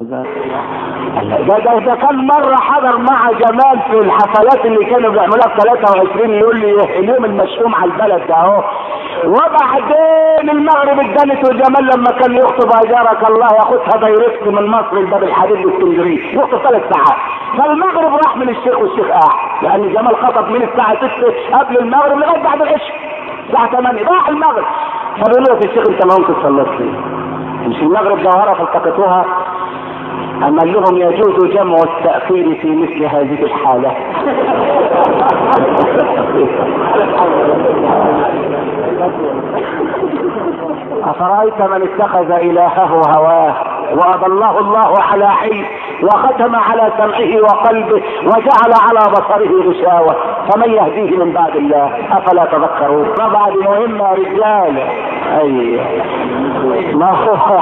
ده, 0.00 1.58
ده, 1.58 1.78
ده 1.78 1.94
كان 1.94 2.16
مرة 2.26 2.56
حضر 2.56 2.96
مع 2.98 3.30
جمال 3.32 3.80
في 3.90 3.98
الحفلات 4.00 4.64
اللي 4.66 4.84
كانوا 4.84 5.10
بيعملوها 5.10 5.48
في 5.48 5.60
23 5.60 6.30
يقول 6.30 6.60
لي 6.60 6.98
اليوم 6.98 7.24
المشؤوم 7.24 7.74
على 7.74 7.90
البلد 7.92 8.26
ده 8.28 8.34
أهو. 8.34 8.62
وبعدين 9.24 10.50
المغرب 10.50 11.00
اتدنت 11.00 11.44
وجمال 11.44 11.84
لما 11.94 12.10
كان 12.20 12.36
يخطب 12.36 12.86
أجارك 12.86 13.28
الله 13.28 13.46
ياخدها 13.46 14.00
دايركت 14.00 14.46
من 14.46 14.66
مصر 14.66 14.98
لباب 14.98 15.22
الحديد 15.22 15.56
لاسكندريه 15.56 16.34
يخطب 16.34 16.58
ثلاث 16.58 16.82
ساعات 16.92 17.18
فالمغرب 17.58 18.16
راح 18.24 18.36
من 18.36 18.48
الشيخ 18.48 18.78
والشيخ. 18.78 19.06
قاعد 19.06 19.62
لأن 19.62 19.92
جمال 19.92 20.16
خطب 20.16 20.48
من 20.48 20.62
الساعة 20.62 20.96
6 20.96 21.58
قبل 21.58 21.78
المغرب 21.78 22.18
لغاية 22.18 22.42
بعد 22.42 22.62
العشاء. 22.62 22.96
الساعة 23.48 23.70
8 23.70 24.02
راح 24.08 24.28
المغرب. 24.28 24.64
فبيقولوا 25.16 25.48
له 25.48 25.54
يا 25.54 25.70
الشيخ 25.70 25.88
انت 25.88 26.06
ما 26.06 26.18
ممكن 26.18 26.56
ليه؟ 26.56 26.90
مش 27.68 27.76
المغرب 27.76 28.18
ظاهره 28.18 28.54
فالتقطوها 28.54 29.24
أما 30.36 30.60
لهم 30.60 30.96
يجوز 30.96 31.44
جمع 31.44 31.76
التأخير 31.76 32.58
في 32.60 32.70
مثل 32.70 33.04
هذه 33.04 33.42
الحالة. 33.42 33.92
أفرأيت 41.10 41.62
من 41.62 41.82
اتخذ 41.82 42.30
إلهه 42.30 43.02
هواه؟ 43.16 43.54
وأضله 43.94 44.58
الله 44.58 44.94
على 45.12 45.24
علم 45.24 45.64
وختم 46.02 46.56
على 46.56 46.92
سمعه 46.98 47.42
وقلبه 47.42 48.02
وجعل 48.24 48.72
على 48.88 49.00
بصره 49.12 49.70
غشاوة. 49.70 50.16
فمن 50.50 50.70
يهديه 50.70 51.16
من 51.16 51.32
بعد 51.32 51.56
الله؟ 51.56 51.90
أفلا 52.12 52.44
تذكرون؟ 52.44 53.14
طبعا 53.14 53.50
مهمة 53.50 54.12
رجال؟ 54.12 54.78
أي. 55.40 55.80
ما 56.94 57.10
هو؟ 57.10 57.60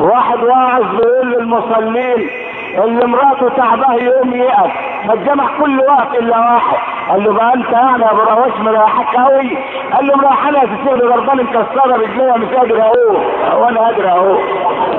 واحد 0.00 0.42
واعظ 0.42 0.82
بيقول 0.82 1.30
للمصلين 1.32 2.28
اللي 2.76 3.06
مراته 3.06 3.48
تعباه 3.56 3.94
يقوم 3.94 4.34
يقف 4.34 4.70
فالجمع 5.08 5.44
كل 5.60 5.80
وقت 5.80 6.14
إلا 6.18 6.38
واحد. 6.38 6.76
قال 7.10 7.24
له 7.24 7.32
بقى 7.32 7.54
أنت 7.54 7.72
يعني 7.72 8.02
يا 8.02 8.10
ابو 8.10 8.20
رواش 8.20 8.60
مريحك 8.60 9.16
قوي 9.16 9.58
قال 9.94 10.06
له 10.06 10.16
مريحاني 10.16 10.58
يا 10.58 10.66
سيدي 10.66 11.06
غربان 11.06 11.36
مكسره 11.44 11.96
رجليها 11.96 12.36
مش 12.36 12.48
قادر 12.54 12.82
اقوم 12.82 13.16
وأنا 13.62 13.80
قادر 13.80 14.08
اقوم 14.08 14.38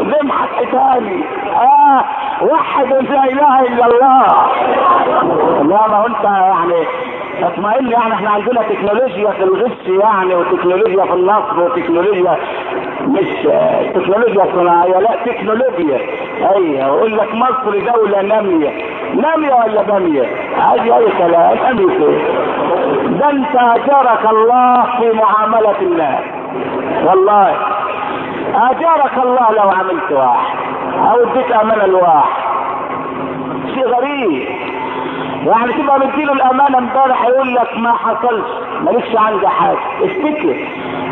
لمحة 0.01 0.47
تاني 0.71 1.23
آه 1.55 2.03
وحد 2.41 2.87
لا 2.93 3.23
إله 3.23 3.59
إلا 3.61 3.85
الله. 3.85 4.27
لا 5.63 5.87
ما 5.87 6.05
أنت 6.07 6.23
يعني 6.23 6.85
اطمئن 7.43 7.87
يعني 7.91 8.13
إحنا 8.13 8.29
عندنا 8.29 8.61
تكنولوجيا 8.61 9.31
في 9.31 9.43
الغش 9.43 9.87
يعني 9.87 10.35
وتكنولوجيا 10.35 11.05
في 11.05 11.13
النصر 11.13 11.59
وتكنولوجيا 11.59 12.37
مش 13.07 13.27
تكنولوجيا 13.95 14.45
صناعية 14.55 14.99
لا 14.99 15.15
تكنولوجيا. 15.25 15.99
أيوه 16.55 16.87
يقول 16.87 17.17
لك 17.17 17.35
مصر 17.35 17.91
دولة 17.93 18.21
نامية. 18.21 18.69
نامية 19.15 19.53
ولا 19.53 19.81
بامية؟ 19.81 20.25
عادي 20.59 20.95
أي 20.95 21.05
كلام 21.17 21.57
إيه 21.77 22.17
ده 23.19 23.29
أنت 23.29 23.55
اجرك 23.55 24.25
الله 24.31 24.83
في 24.99 25.11
معاملة 25.17 25.81
الناس 25.81 26.23
والله 27.05 27.55
اجرك 28.55 29.17
الله 29.23 29.51
لو 29.51 29.69
عملت 29.69 30.11
واحد 30.11 30.57
أو 31.11 31.23
اديت 31.23 31.51
أمانة 31.51 31.85
لواحد 31.85 32.41
شيء 33.73 33.87
غريب. 33.87 34.47
يعني 35.45 35.73
تبقى 35.73 35.99
مديله 35.99 36.33
الأمانة 36.33 36.77
امبارح 36.77 37.25
يقول 37.27 37.55
لك 37.55 37.77
ما 37.77 37.91
حصلش. 37.93 38.45
مالكش 38.81 39.15
عندي 39.17 39.47
حاجة. 39.47 39.77
افتكر. 40.03 40.55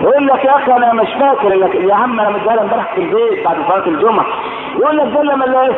يقول 0.01 0.27
لك 0.27 0.45
يا 0.45 0.55
أخي 0.55 0.71
أنا 0.71 0.93
مش 0.93 1.07
فاكر 1.19 1.53
انك 1.55 1.75
يا 1.75 1.95
عم 1.95 2.19
أنا 2.19 2.29
مديها 2.29 2.61
امبارح 2.61 2.93
في 2.95 3.01
البيت 3.01 3.45
بعد 3.45 3.55
صلاة 3.69 3.87
الجمعة. 3.87 4.25
يقول 4.79 4.97
لك 4.97 5.13
ده 5.13 5.21
اللي 5.21 5.35
ما 5.35 5.45
لقاش 5.45 5.75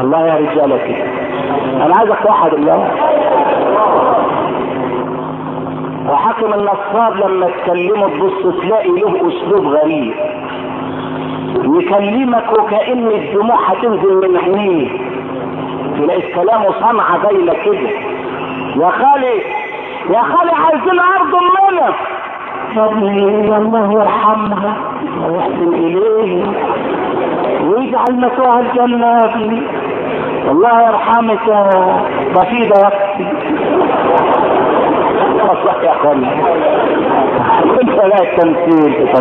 الله 0.00 0.26
يا 0.26 0.34
رجالة 0.34 0.76
كده. 0.76 1.04
أنا 1.86 1.94
عايزك 1.98 2.18
توحد 2.26 2.54
الله. 2.54 2.90
وحاكم 6.08 6.54
النصاب 6.54 7.16
لما 7.16 7.46
تكلمه 7.50 8.08
تبص 8.08 8.56
تلاقي 8.62 8.88
له 8.90 9.28
أسلوب 9.28 9.66
غريب. 9.66 10.14
يكلمك 11.64 12.52
وكأن 12.58 13.06
الدموع 13.08 13.56
هتنزل 13.70 14.28
من 14.28 14.36
عينيه. 14.36 15.15
تلاقي 15.98 16.22
كلامه 16.34 16.72
صنعة 16.80 17.18
باينة 17.22 17.52
كده. 17.52 17.90
يا 18.76 18.90
خالي 18.90 19.42
يا 20.10 20.22
خالي 20.22 20.52
عايزين 20.52 21.00
أرض 21.00 21.34
منك. 21.56 21.94
يا 22.76 22.84
ابني 22.84 23.56
الله 23.56 23.92
يرحمها. 23.92 24.76
ويحسن 25.28 25.74
إليه. 25.74 26.44
ويجعل 27.64 28.16
مثواها 28.20 28.60
الجنة 28.60 29.06
يا 29.06 29.24
ابني 29.24 29.62
الله 30.50 30.82
يرحمك 30.88 31.46
يا 31.48 31.70
بسيطة 32.36 32.80
يا 32.80 32.88
أختي 32.88 33.26
والله 35.48 35.82
يا 35.82 35.92
اخواني 35.92 36.28
انت 37.82 37.90
لا 38.04 38.22
التمثيل 38.22 38.92
في 38.92 39.12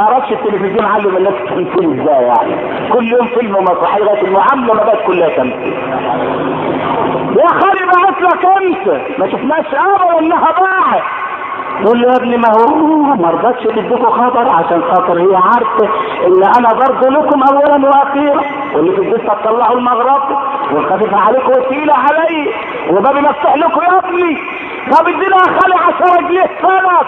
تمثيل 0.00 0.10
تعرفش 0.10 0.32
التلفزيون 0.32 0.84
علم 0.84 1.16
الناس 1.16 1.34
التمثيل 1.34 2.00
إزاي 2.00 2.22
يعني. 2.24 2.56
كل 2.92 3.08
يوم 3.08 3.26
فيلم 3.26 3.56
ومسرحيه 3.56 4.02
لغايه 4.04 4.22
المعامله 4.22 4.74
ما 4.74 4.84
بقت 4.84 5.06
كلها 5.06 5.28
تمثيل. 5.28 5.72
يا 7.38 7.48
خالي 7.48 7.86
بعت 7.86 8.22
لك 8.22 8.44
أنت. 8.44 9.00
ما 9.18 9.30
شفناش 9.30 9.66
ابدا 9.74 10.18
إنها 10.18 10.52
باعت 10.60 11.02
يقول 11.80 12.00
له 12.00 12.08
يا 12.08 12.16
ابني 12.16 12.36
ما 12.36 12.48
هو 12.48 13.14
ما 13.14 13.30
رضتش 13.30 13.62
تديكوا 13.64 14.10
خبر 14.10 14.48
عشان 14.48 14.82
خاطر 14.82 15.18
هي 15.18 15.36
عارفة 15.36 15.88
إن 16.26 16.42
أنا 16.58 16.68
برضه 16.74 17.08
لكم 17.08 17.42
اولا 17.42 17.88
وأخيرا. 17.88 18.42
واللي 18.74 18.92
في 18.92 18.98
البيت 19.02 19.30
هتطلعوا 19.30 19.76
المغرب. 19.76 20.22
والخفيفه 20.72 21.16
عليكم 21.16 21.50
وتقيله 21.50 21.94
علي. 21.94 22.48
وبابي 22.90 23.20
مفتوح 23.20 23.56
لكم 23.56 23.80
يا 23.82 23.98
ابني. 23.98 24.38
طب 24.90 25.08
ادينا 25.08 25.38
خالي 25.38 25.74
10 25.74 26.20
جنيه 26.28 26.46
سند 26.62 27.06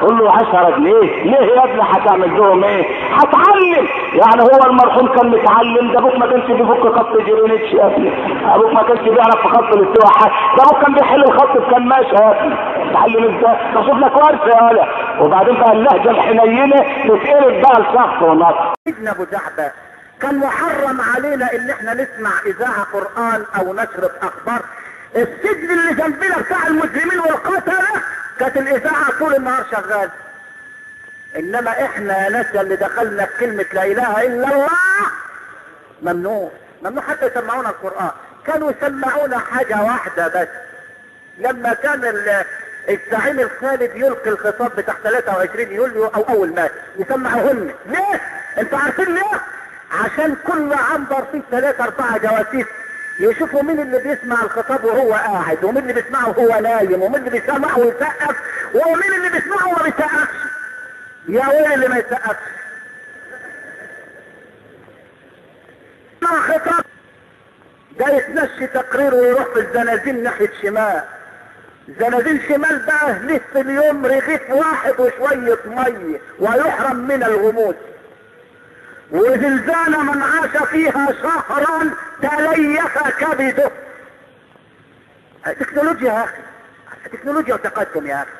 قول 0.00 0.18
له 0.18 0.32
10 0.32 0.70
جنيه. 0.76 1.22
ليه 1.24 1.46
يا 1.54 1.64
ابني 1.64 1.82
هتعمل 1.82 2.30
بهم 2.30 2.64
إيه؟ 2.64 2.84
هتعلم 3.14 3.86
يعني 4.12 4.42
هو 4.42 4.60
المرحوم 4.70 5.06
كان 5.08 5.30
متعلم 5.30 5.92
ده 5.92 5.98
أبوك 5.98 6.14
ما 6.16 6.26
كانش 6.26 6.44
بيفك 6.46 6.98
خط 6.98 7.12
جرينتش 7.16 7.72
يا 7.72 7.86
ابني. 7.86 8.12
أبوك 8.54 8.72
ما 8.72 8.82
كانش 8.82 9.00
بيعرف 9.00 9.36
في 9.42 9.48
خط 9.48 9.72
الاستواء 9.76 10.32
ده 10.56 10.62
أبوك 10.62 10.82
كان 10.82 10.94
بيحل 10.94 11.24
الخط 11.24 11.56
بكان 11.58 11.82
ماشي 11.88 12.14
يا 12.14 12.30
ابني. 12.40 12.54
تعلم 12.92 13.24
إزاي؟ 13.24 13.56
بشوف 13.74 13.96
لك 13.98 14.16
ورثة 14.16 14.48
يا 14.56 14.62
ولا 14.62 14.88
وبعدين 15.20 15.54
بقى 15.54 15.72
اللهجة 15.72 16.10
الحنينة 16.10 16.76
تتقلب 17.04 17.60
بقى 17.62 17.80
لشخص 17.80 18.22
ونص 18.22 18.54
سيدنا 18.88 19.10
ابو 19.10 19.24
جعبة 19.32 19.70
كان 20.20 20.38
محرم 20.38 21.00
علينا 21.16 21.46
ان 21.54 21.70
إحنا 21.70 21.94
نسمع 21.94 22.30
اذاعة 22.46 22.84
قرآن 22.92 23.44
أو 23.60 23.72
نشرة 23.72 24.10
أخبار. 24.22 24.60
السجن 25.16 25.70
اللي 25.70 25.94
جنبنا 25.94 26.38
بتاع 26.42 26.66
المسلمين 26.66 27.18
والقتله 27.20 27.88
كانت 28.40 28.56
الإذاعة 28.56 29.18
طول 29.18 29.34
النهار 29.34 29.64
شغال. 29.72 30.10
إنما 31.36 31.70
إحنا 31.70 32.24
يا 32.24 32.28
ناس 32.30 32.46
اللي 32.56 32.76
دخلنا 32.76 33.26
في 33.26 33.38
كلمة 33.40 33.64
لا 33.72 33.84
إله 33.84 34.22
إلا 34.22 34.48
الله. 34.54 34.68
ممنوع. 36.02 36.50
ممنوع 36.82 37.02
حتى 37.04 37.26
يسمعونا 37.26 37.68
القرآن. 37.70 38.10
كانوا 38.46 38.72
يسمعونا 38.72 39.38
حاجة 39.38 39.82
واحدة 39.82 40.28
بس. 40.28 40.48
لما 41.38 41.74
كان 41.74 42.04
ال- 42.04 42.44
الزعيم 42.88 43.40
الخالد 43.40 43.90
يلقي 43.96 44.30
الخطاب 44.30 44.76
بتاع 44.76 44.94
23 45.04 45.72
يوليو 45.72 46.06
أو 46.06 46.22
أول 46.28 46.54
مارس 46.54 46.70
يسمعوهن 46.98 47.74
ليه؟ 47.86 48.20
أنتوا 48.58 48.78
عارفين 48.78 49.14
ليه؟ 49.14 49.40
عشان 49.92 50.36
كل 50.46 50.72
عنبر 50.72 51.24
فيه 51.32 51.40
ثلاثة 51.50 51.84
أربعة 51.84 52.18
جواسيس. 52.18 52.66
يشوفوا 53.20 53.62
مين 53.62 53.80
اللي 53.80 53.98
بيسمع 53.98 54.42
الخطاب 54.42 54.84
وهو 54.84 55.12
قاعد 55.12 55.64
ومين 55.64 55.82
اللي 55.90 55.92
بيسمعه 55.92 56.28
وهو 56.28 56.60
نايم 56.60 57.02
ومين 57.02 57.16
اللي 57.26 57.30
بيسمعه 57.40 57.78
ويسقف 57.78 58.36
ومين 58.74 59.14
اللي 59.16 59.28
بيسمعه 59.30 59.68
وما 59.68 59.82
بيسقفش. 59.82 60.36
يا 61.28 61.48
ويل 61.48 61.72
اللي 61.74 61.88
ما 61.88 61.96
يسقفش. 61.98 62.42
مع 66.22 66.40
خطاب. 66.40 66.84
ده 67.98 68.06
يتمشي 68.16 68.66
تقرير 68.66 69.14
ويروح 69.14 69.44
في 69.54 69.60
الزنازين 69.60 70.22
ناحية 70.22 70.50
شمال. 70.62 71.02
زنازين 72.00 72.40
شمال 72.48 72.86
بقى 72.86 73.14
في 73.52 73.60
اليوم 73.60 74.06
رغيف 74.06 74.50
واحد 74.50 74.94
وشوية 75.00 75.58
مية 75.66 76.20
ويحرم 76.38 76.96
من 76.96 77.22
الغموس 77.22 77.74
وزلزال 79.10 79.90
من 79.90 80.22
عاش 80.22 80.68
فيها 80.68 81.12
شهرا 81.22 81.90
تليف 82.22 82.98
كبده. 83.18 83.70
تكنولوجيا 85.44 86.12
يا 86.12 86.24
أخي 86.24 87.08
تكنولوجيا 87.12 87.54
وتقدم 87.54 88.06
يا 88.06 88.22
أخي. 88.22 88.30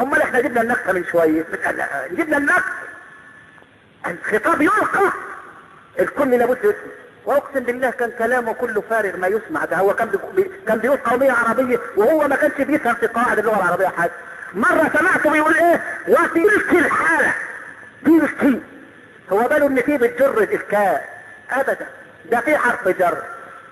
امال 0.00 0.22
إحنا 0.22 0.40
جبنا 0.40 0.60
النكته 0.62 0.92
من 0.92 1.04
شوية 1.04 1.44
جبنا 2.10 2.36
النكته 2.36 2.72
الخطاب 4.06 4.62
يلقى. 4.62 5.12
الكل 6.00 6.30
لابد 6.30 6.58
يسمع. 6.58 6.92
وأقسم 7.24 7.60
بالله 7.60 7.90
كان 7.90 8.10
كلامه 8.18 8.52
كله 8.52 8.80
فارغ 8.90 9.16
ما 9.16 9.26
يسمع 9.26 9.64
ده. 9.64 9.76
هو 9.76 9.94
كان 9.94 10.10
بي... 10.36 10.50
كان 10.66 10.78
بيقول 10.78 10.98
قوميه 10.98 11.32
عربية 11.32 11.80
وهو 11.96 12.28
ما 12.28 12.36
كانش 12.36 12.54
بيفهم 12.60 12.94
في 12.94 13.06
قواعد 13.06 13.38
اللغة 13.38 13.56
العربية 13.56 13.88
حاجة. 13.88 14.12
مرة 14.54 14.90
سمعته 14.98 15.30
بيقول 15.30 15.54
إيه؟ 15.54 15.82
وتلك 16.08 16.72
الحالة. 16.72 17.34
تلك 18.04 18.60
هو 19.32 19.38
باله 19.48 19.66
ان 19.66 19.82
فيه 19.82 19.96
بتجر 19.96 20.38
الكاء 20.42 21.08
ابدا. 21.50 21.86
ده 22.30 22.40
في 22.40 22.56
حرف 22.56 22.88
جر. 22.88 23.18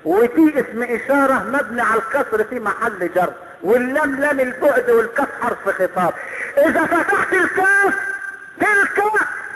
وفي 0.04 0.60
اسم 0.60 0.82
إشارة 0.82 1.32
مبني 1.32 1.82
على 1.82 2.00
الكسر 2.00 2.44
في 2.44 2.60
محل 2.60 3.10
جر. 3.14 3.32
واللام 3.62 4.20
لام 4.20 4.40
البعد 4.40 4.90
والكاف 4.90 5.28
حرف 5.42 5.68
خطاب. 5.68 6.12
إذا 6.58 6.86
فتحت 6.86 7.32
الكاف 7.32 7.94
تلك 8.60 9.02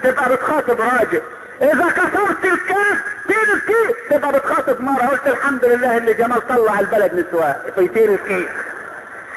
تبقى 0.02 0.37
بتخاطب 0.37 0.80
راجل. 0.80 1.22
إذا 1.62 1.90
كسرت 1.90 2.44
الكاف 2.44 2.98
تلك 3.28 3.96
تبقى 4.11 4.32
بتخاطب 4.32 4.80
مرة. 4.80 5.06
قلت 5.06 5.26
الحمد 5.26 5.64
لله 5.64 5.96
اللي 5.96 6.14
جمال 6.14 6.48
طلع 6.48 6.80
البلد 6.80 7.14
نسوان. 7.14 7.56
في 7.74 7.88
تلك 7.88 8.48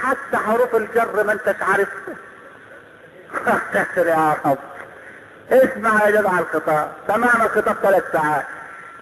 حتى 0.02 0.38
حروف 0.38 0.76
الجر 0.76 1.24
ما 1.24 1.34
أنتش 1.34 1.62
عارفها. 1.62 2.16
اختصر 3.46 4.08
يا 4.08 4.36
رب 4.46 4.58
اسمع 5.52 6.06
يا 6.06 6.12
جدع 6.12 6.40
الخطاب 6.40 6.92
سمعنا 7.08 7.46
الخطاب 7.46 7.76
ثلاث 7.84 8.04
ساعات. 8.14 8.46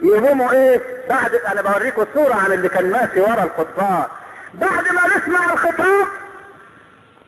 يقوموا 0.02 0.52
إيه 0.52 0.82
بعد 1.10 1.36
أنا 1.36 1.62
بوريكم 1.62 2.06
صورة 2.14 2.34
عن 2.34 2.52
اللي 2.52 2.70
كان 2.70 2.92
ماشي 2.92 3.22
ورا 3.22 3.44
الخطاب 3.44 4.08
بعد 4.54 4.84
ما 4.84 5.18
نسمع 5.18 5.54
الخطاب 5.54 6.08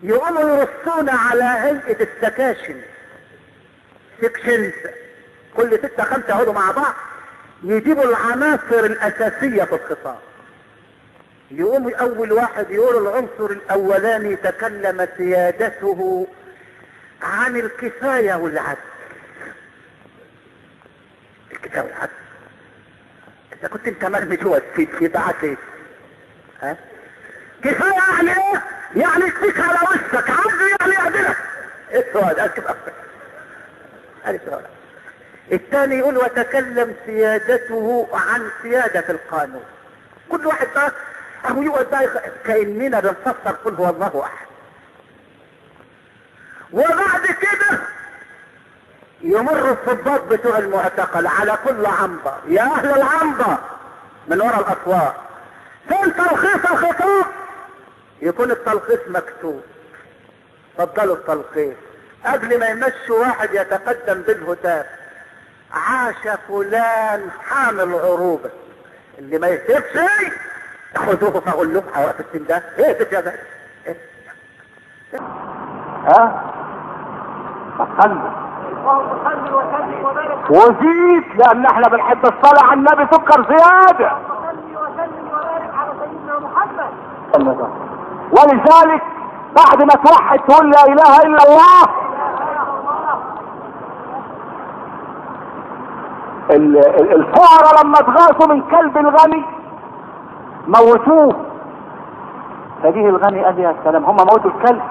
يقوموا 0.03 0.41
يرصونا 0.41 1.11
على 1.11 1.43
هيئة 1.43 2.03
السكاشن. 2.03 2.81
sections 4.21 4.73
كل 5.57 5.77
ستة 5.77 6.03
خمسة 6.03 6.27
يقعدوا 6.29 6.53
مع 6.53 6.71
بعض. 6.71 6.93
يجيبوا 7.63 8.03
العناصر 8.03 8.85
الأساسية 8.85 9.63
في 9.63 9.75
الخطاب 9.75 10.19
يقوم 11.51 11.93
أول 11.93 12.31
واحد 12.31 12.71
يقول 12.71 13.07
العنصر 13.07 13.51
الأولاني 13.51 14.35
تكلم 14.35 15.07
سيادته 15.17 16.27
عن 17.21 17.55
الكفاية 17.55 18.33
والعدل. 18.35 18.77
الكفاية 21.71 21.81
والعدل 21.83 22.11
إذا 23.59 23.67
كنت 23.67 23.87
أنت 23.87 24.05
مرمي 24.05 24.35
جوه 24.35 24.61
في 24.75 24.85
في 24.85 25.07
إيه؟ 25.43 25.57
ها؟ 26.61 26.77
كفاية 27.63 27.93
يعني 27.93 28.31
إيه؟ 28.31 28.63
يعني 28.95 29.25
يكفيك 29.25 29.59
على 29.59 29.77
وشك 29.89 30.29
عدل 30.29 30.75
يعني 30.79 30.93
يعدلك 30.93 31.37
إيه 31.91 31.99
السؤال؟ 32.09 32.39
السؤال 34.35 34.65
الثاني 35.51 35.95
يقول 35.97 36.17
وتكلم 36.17 36.95
سيادته 37.05 38.07
عن 38.13 38.49
سيادة 38.61 39.05
القانون 39.09 39.63
كل 40.29 40.47
واحد 40.47 40.67
بقى 40.75 40.91
أهو 41.45 41.61
يقعد 41.63 41.85
بقى 41.91 42.31
كأننا 42.45 42.99
بنفسر 42.99 43.51
قل 43.65 43.75
هو 43.75 43.89
الله 43.89 44.23
أحد 44.25 44.45
وبعد 46.73 47.25
كده 47.25 47.80
يمر 49.31 49.71
الضباط 49.71 50.21
بتوع 50.23 50.57
المعتقل 50.57 51.27
على 51.27 51.57
كل 51.67 51.85
عنبر. 51.85 52.33
يا 52.47 52.61
أهل 52.61 52.89
العنبر! 52.89 53.57
من 54.27 54.41
وراء 54.41 54.59
الاسوار 54.59 55.13
فين 55.87 56.15
تلخيص 56.15 56.71
الخطاب 56.71 57.25
يكون 58.21 58.51
التلخيص 58.51 58.99
مكتوب. 59.07 59.61
فضلوا 60.77 61.15
التلخيص. 61.15 61.75
قبل 62.25 62.59
ما 62.59 62.67
يمشوا 62.67 63.19
واحد 63.19 63.49
يتقدم 63.53 64.21
بالهتاف. 64.21 64.85
عاش 65.73 66.37
فلان 66.47 67.29
حامل 67.49 67.93
عروبة. 67.95 68.49
اللي 69.19 69.37
ما 69.39 69.47
يهتفش 69.47 69.99
خذوه 70.97 71.39
فاقول 71.39 71.73
له 71.73 71.83
حواف 71.93 72.15
السن 72.19 72.45
ده 72.45 72.55
اهتف 72.55 73.11
يا 73.11 73.19
اهتف. 73.87 73.97
ها؟ 76.07 76.53
فخلوا 77.79 78.40
وزيد 80.49 81.23
لأن 81.35 81.65
إحنا 81.65 81.87
بنحب 81.87 82.17
الصلاة 82.25 82.69
على 82.69 82.73
النبي 82.79 83.07
سكر 83.11 83.45
زيادة. 83.49 84.11
ولذلك 88.31 89.03
بعد 89.55 89.83
ما 89.83 89.93
توحد 90.05 90.39
تقول 90.39 90.69
لا 90.69 90.83
إله 90.85 91.17
إلا 91.25 91.37
الله 91.47 91.83
ال- 96.51 96.77
ال- 96.77 97.13
الفقراء 97.15 97.83
لما 97.85 97.93
اتغاثوا 97.99 98.53
من 98.53 98.61
كلب 98.61 98.97
الغني 98.97 99.45
موتوه. 100.67 101.35
فجيه 102.83 103.09
الغني 103.09 103.45
قال 103.45 103.59
يا 103.59 103.75
سلام 103.83 104.05
هم 104.05 104.15
موتوا 104.15 104.51
الكلب. 104.51 104.81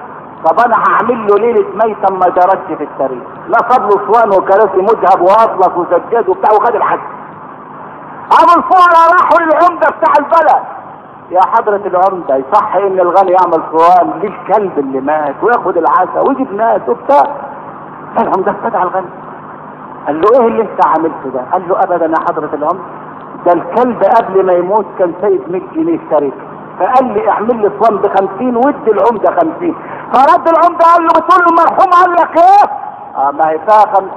طب 0.45 0.59
أنا 0.65 0.75
هعمل 0.87 1.27
له 1.27 1.35
ليلة 1.39 1.65
ميتا 1.85 2.13
ما 2.13 2.25
جرتش 2.35 2.77
في 2.77 2.83
التاريخ 2.83 3.23
لا 3.47 3.57
فضل 3.69 3.87
اسوان 3.89 4.29
وكراسي 4.29 4.77
مذهب 4.81 5.21
واطلس 5.21 5.77
وسجاد 5.77 6.29
وبتاع 6.29 6.51
وخد 6.53 6.75
الحج. 6.75 6.99
أبو 8.41 8.51
الفقراء 8.57 9.11
راحوا 9.13 9.39
للعمدة 9.39 9.87
بتاع 9.89 10.13
البلد. 10.19 10.63
يا 11.31 11.39
حضرة 11.41 11.81
العمدة 11.85 12.35
يصح 12.35 12.75
إن 12.75 12.99
الغني 12.99 13.31
يعمل 13.31 13.63
صوان 13.71 14.19
للكلب 14.23 14.79
اللي 14.79 15.01
مات 15.01 15.35
وياخد 15.43 15.77
العسى 15.77 16.19
ويجيب 16.29 16.53
ناس 16.53 16.81
وبتاع. 16.87 17.23
العمدة 18.19 18.51
استدعى 18.51 18.83
الغني. 18.83 19.09
قال 20.07 20.21
له 20.21 20.27
إيه 20.41 20.47
اللي 20.47 20.61
أنت 20.61 20.85
عملته 20.87 21.29
ده؟ 21.33 21.41
قال 21.51 21.69
له 21.69 21.79
ابدا 21.79 22.05
يا 22.05 22.25
حضرة 22.29 22.49
العمدة 22.53 22.83
ده 23.45 23.53
الكلب 23.53 24.03
قبل 24.03 24.45
ما 24.45 24.53
يموت 24.53 24.85
كان 24.99 25.13
سايب 25.21 25.41
100 25.51 25.61
جنيه 25.75 25.99
تركه 26.11 26.31
فقال 26.79 27.13
لي 27.13 27.29
اعمل 27.29 27.61
لي 27.61 27.71
صوان 27.81 27.97
ب 27.97 28.07
50 28.07 28.55
وادي 28.55 28.91
العمدة 28.91 29.31
50 29.41 29.75
فرد 30.13 30.47
العمدة 30.47 30.85
قال 30.85 31.03
له 31.03 31.07
بتقول 31.09 31.45
المرحوم 31.49 31.89
قال 31.91 32.11
لك 32.11 32.37
إيه 32.37 32.71
آه 33.17 33.31
ما 33.31 33.49
هي 33.49 33.59
فيها 33.59 33.93
50 33.93 34.11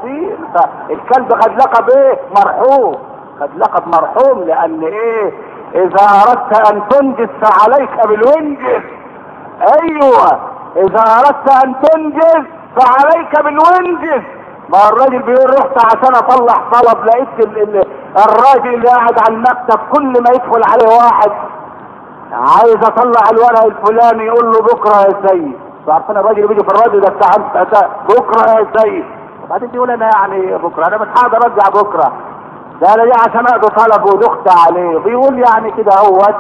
فالكلب 0.55 1.35
خد 1.43 1.51
لقب 1.57 1.91
إيه؟ 1.91 2.19
مرحوم. 2.37 2.95
خد 3.41 3.51
لقب 3.57 3.89
مرحوم 3.89 4.43
لأن 4.43 4.83
إيه؟ 4.85 5.33
إذا 5.75 6.07
أردت 6.29 6.71
أن 6.73 6.89
تنجز 6.89 7.29
فعليك 7.43 8.07
بالونجز 8.09 8.83
أيوه. 9.83 10.39
إذا 10.77 11.03
أردت 11.19 11.65
أن 11.65 11.75
تنجز 11.83 12.45
فعليك 12.81 13.43
بالونجز 13.45 14.23
ما 14.69 14.79
الراجل 14.89 15.19
بيقول 15.23 15.51
رحت 15.59 15.85
عشان 15.87 16.15
أطلع 16.15 16.55
طلب 16.73 17.05
لقيت 17.05 17.47
ال- 17.47 17.63
ال- 17.63 17.87
الراجل 18.19 18.75
اللي 18.75 18.89
قاعد 18.89 19.19
على 19.19 19.35
المكتب 19.37 19.79
كل 19.95 20.07
ما 20.13 20.31
يدخل 20.31 20.63
عليه 20.73 20.97
واحد 20.97 21.31
عايز 22.33 22.77
أطلع 22.77 23.23
الورق 23.33 23.65
الفلاني 23.65 24.27
يقول 24.27 24.47
له 24.51 24.59
بكرة 24.63 24.97
يا 25.01 25.29
سيد. 25.29 25.59
عارفين 25.89 26.17
الراجل 26.17 26.47
بيجي 26.47 26.61
في 26.61 26.69
الراديو 26.75 27.01
ده 27.01 27.09
بتاع 27.09 27.89
بكرة 28.09 28.51
يا 28.51 28.67
سيد. 28.77 29.05
وبعدين 29.45 29.69
بيقول 29.71 29.91
أنا 29.91 30.11
يعني 30.17 30.59
بكرة 30.59 30.87
أنا 30.89 30.97
مش 30.99 31.09
هقدر 31.09 31.37
أرجع 31.45 31.69
بكرة. 31.83 32.13
ده 32.81 32.95
أنا 32.95 33.13
عشان 33.29 33.47
اقضي 33.47 33.67
طلب 33.69 34.05
ودخت 34.15 34.49
عليه. 34.69 34.99
بيقول 34.99 35.39
يعني 35.49 35.71
كده 35.71 35.93
اهوت 35.93 36.35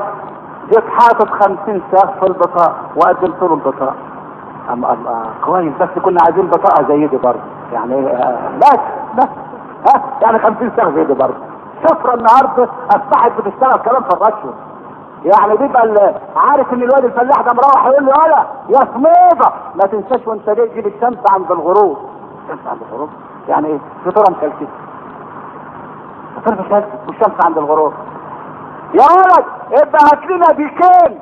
جيت 0.68 0.84
حاطط 0.88 1.28
50 1.30 1.82
ساق 1.92 2.14
في 2.20 2.26
البطاقة 2.26 2.74
وقدمت 2.96 3.42
له 3.42 3.54
البطاقة. 3.54 3.94
أم 4.72 4.84
الله 4.84 5.24
كويس 5.44 5.72
بس 5.80 5.88
كنا 6.04 6.18
عايزين 6.26 6.46
بطاقة 6.46 6.88
زي 6.88 7.06
دي 7.06 7.16
برضه. 7.16 7.40
يعني 7.72 8.06
آه، 8.06 8.50
بس 8.58 8.78
بس 9.18 9.28
ها 9.88 10.02
يعني 10.22 10.38
50 10.38 10.72
ساق 10.76 10.88
زي 10.94 11.04
دي 11.04 11.14
برضه. 11.14 11.34
شفرة 11.82 12.14
النهارده 12.14 12.68
أصبحت 12.90 13.32
بتشتغل 13.40 13.80
كلام 13.84 14.02
في 14.02 14.10
الرشوة. 14.16 14.54
يعني 15.24 15.56
بيبقى 15.56 16.14
عارف 16.36 16.72
إن 16.72 16.82
الواد 16.82 17.04
الفلاح 17.04 17.40
ده 17.40 17.52
مروح 17.52 17.86
يقول 17.86 18.06
له 18.06 18.12
يلا 18.26 18.44
يا 18.68 18.80
سميضه 18.94 19.52
ما 19.74 19.84
تنساش 19.86 20.26
وأنت 20.26 20.50
جاي 20.50 20.68
تجيب 20.68 20.86
الشمس 20.86 21.18
عند 21.30 21.50
الغروب. 21.52 21.98
الشمس 22.44 22.66
عند 22.66 22.80
الغروب؟ 22.90 23.08
يعني 23.48 23.66
إيه؟ 23.66 23.78
فطوره 24.04 24.30
مكلكسه 24.36 24.66
فطوره 26.36 26.54
مكلكسه 26.60 26.98
والشمس 27.08 27.44
عند 27.44 27.58
الغروب. 27.58 27.92
يا 28.94 29.04
ولد 29.16 29.44
ابقى 29.72 29.98
هات 30.04 30.26
لنا 30.30 30.46
ديكين 30.46 31.20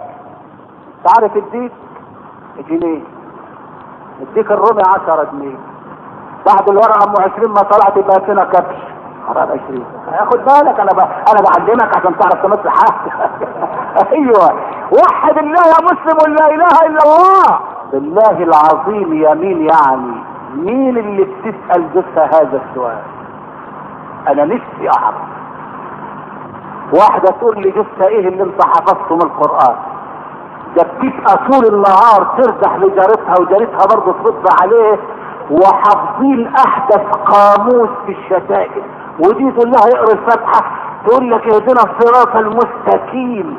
تعرف 1.04 1.36
الديك؟ 1.36 1.72
جنيه 2.68 3.00
الديك 4.20 4.50
الرومي 4.50 4.82
10 4.86 5.24
جنيه. 5.32 5.56
بعد 6.46 6.68
الورقة 6.68 7.04
أم 7.08 7.32
20 7.32 7.48
ما 7.50 7.62
طلعت 7.62 7.96
يبقى 7.96 8.22
هنا 8.32 8.44
كبش. 8.44 8.91
حرام 9.28 9.48
20 9.66 9.84
خد 10.30 10.38
بالك 10.38 10.80
أنا 10.80 10.90
ب... 10.92 10.98
أنا 11.00 11.40
بعلمك 11.48 11.96
عشان 11.96 12.18
تعرف 12.18 12.42
تمثل 12.42 12.68
حاجة. 12.68 13.30
أيوه. 14.12 14.52
وحد 14.92 15.38
الله 15.38 15.60
يا 15.60 15.84
مسلم 15.84 16.34
لا 16.34 16.46
إله 16.54 16.86
إلا 16.86 16.98
الله. 17.04 17.60
بالله 17.92 18.42
العظيم 18.42 19.12
يمين 19.14 19.68
يعني؟ 19.70 20.12
مين 20.54 20.98
اللي 20.98 21.24
بتسأل 21.24 21.88
جثة 21.94 22.24
هذا 22.24 22.60
السؤال؟ 22.70 22.98
أنا 24.28 24.44
نفسي 24.44 24.88
أعرف. 24.98 25.14
واحدة 26.92 27.30
تقول 27.30 27.60
لي 27.60 27.70
جثة 27.70 28.06
إيه 28.06 28.28
اللي 28.28 28.42
أنت 28.42 28.64
حفظته 28.64 29.14
من 29.14 29.22
القرآن؟ 29.22 29.76
ده 30.76 30.82
بتبقى 30.82 31.36
طول 31.50 31.74
النهار 31.74 32.34
ترزح 32.38 32.76
لجارتها 32.76 33.34
وجارتها 33.40 33.86
برضه 33.96 34.12
ترد 34.22 34.44
عليه 34.62 34.98
وحافظين 35.50 36.52
أحدث 36.66 37.02
قاموس 37.16 37.88
في 38.06 38.12
الشتائم. 38.12 38.82
ودي 39.18 39.50
تقول 39.50 39.70
لها 39.70 39.82
اقرا 39.82 40.12
الفاتحة 40.12 40.64
تقول 41.06 41.30
لك 41.30 41.46
اهدنا 41.46 41.80
الصراط 41.82 42.36
المستقيم. 42.36 43.58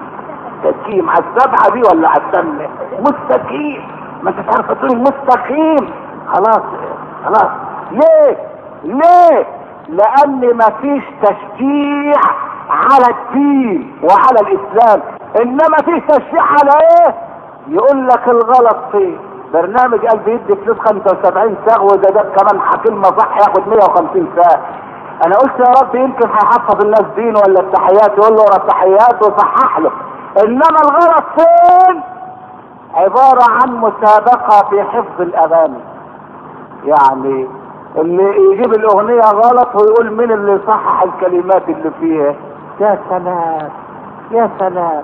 مستقيم 0.64 1.10
على 1.10 1.24
السبعة 1.26 1.74
دي 1.74 1.82
ولا 1.90 2.10
على 2.10 2.22
الثامنه 2.28 2.70
مستقيم. 3.00 3.88
ما 4.24 4.30
انت 4.30 4.40
تعرف 4.40 4.72
تقول 4.72 4.92
المستقيم 4.92 5.94
خلاص 6.28 6.62
خلاص. 7.26 7.52
ليه؟ 7.92 8.38
ليه؟ 8.84 9.46
لأن 9.90 10.58
مفيش 10.58 11.04
تشجيع 11.24 12.22
على 12.70 13.06
الدين 13.16 13.96
وعلى 14.04 14.40
الإسلام. 14.42 15.02
إنما 15.42 15.78
فيه 15.86 16.00
تشجيع 16.08 16.44
على 16.44 16.72
إيه؟ 16.82 17.16
يقول 17.68 18.08
لك 18.08 18.28
الغلط 18.28 18.78
فين 18.92 19.18
برنامج 19.54 20.06
قال 20.06 20.20
بيدي 20.20 20.56
فلوس 20.66 20.78
75 20.80 21.56
ساغ 21.68 21.84
واذا 21.84 22.10
جاب 22.14 22.32
كمان 22.38 22.62
كلمه 22.86 23.04
صح 23.04 23.38
ياخد 23.38 23.68
150 23.68 24.28
ساغ 24.36 24.58
أنا 25.26 25.36
قلت 25.36 25.60
يا 25.60 25.72
رب 25.82 25.96
يمكن 25.96 26.28
هيحفظ 26.30 26.82
الناس 26.86 27.04
دين 27.16 27.36
ولا 27.36 27.60
التحيات 27.60 28.18
يقول 28.18 28.36
له 28.36 28.42
ورا 28.44 28.56
التحيات 28.58 29.28
وصحح 29.28 29.80
له. 29.80 29.92
إنما 30.44 30.80
الغلط 30.86 31.24
فين؟ 31.38 32.02
عبارة 32.94 33.44
عن 33.50 33.76
مسابقة 33.76 34.70
في 34.70 34.84
حفظ 34.84 35.22
الأغاني. 35.22 35.80
يعني 36.86 37.48
اللي 37.98 38.52
يجيب 38.52 38.74
الأغنية 38.74 39.22
غلط 39.22 39.70
ويقول 39.82 40.12
مين 40.12 40.32
اللي 40.32 40.52
يصحح 40.64 41.04
الكلمات 41.04 41.64
اللي 41.70 41.92
فيها؟ 42.00 42.36
يا 42.80 43.00
سلام 43.10 43.70
يا 44.32 44.50
سلام. 44.60 45.04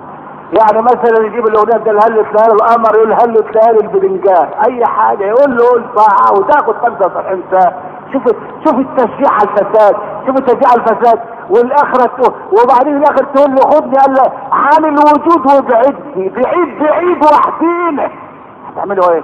يعني 0.58 0.82
مثلا 0.82 1.26
يجيب 1.26 1.46
الأغنية 1.48 1.76
ده 1.84 1.92
هل 1.92 2.24
تلاقي 2.32 2.52
القمر 2.52 2.94
يقول 2.96 3.12
هل 3.12 3.34
تلاقي 3.52 3.70
البدنجان 3.70 4.48
أي 4.68 4.84
حاجة 4.84 5.24
يقول 5.24 5.56
له 5.56 5.68
قول 5.70 5.84
ساعه 5.96 6.32
وتاخد 6.38 6.74
75 6.82 7.42
ساعة. 7.50 7.74
شوف 8.12 8.22
شوف 8.64 8.74
التشجيع 8.78 9.30
على 9.32 9.42
الفساد 9.50 9.96
شوف 10.26 10.36
التشجيع 10.38 10.68
على 10.70 10.80
الفساد 10.80 11.20
والآخرة 11.50 12.06
تقول 12.06 12.34
وبعدين 12.52 12.96
الآخر 12.96 13.24
تقول 13.34 13.50
له 13.50 13.60
خدني 13.70 13.92
قال 13.96 14.14
له 14.14 14.32
عن 14.52 14.84
الوجود 14.84 15.40
وبعدني 15.46 16.28
بعيد 16.28 16.78
بعيد 16.82 17.24
وحدينا 17.24 18.10
هتعملوا 18.68 19.10
إيه؟ 19.12 19.22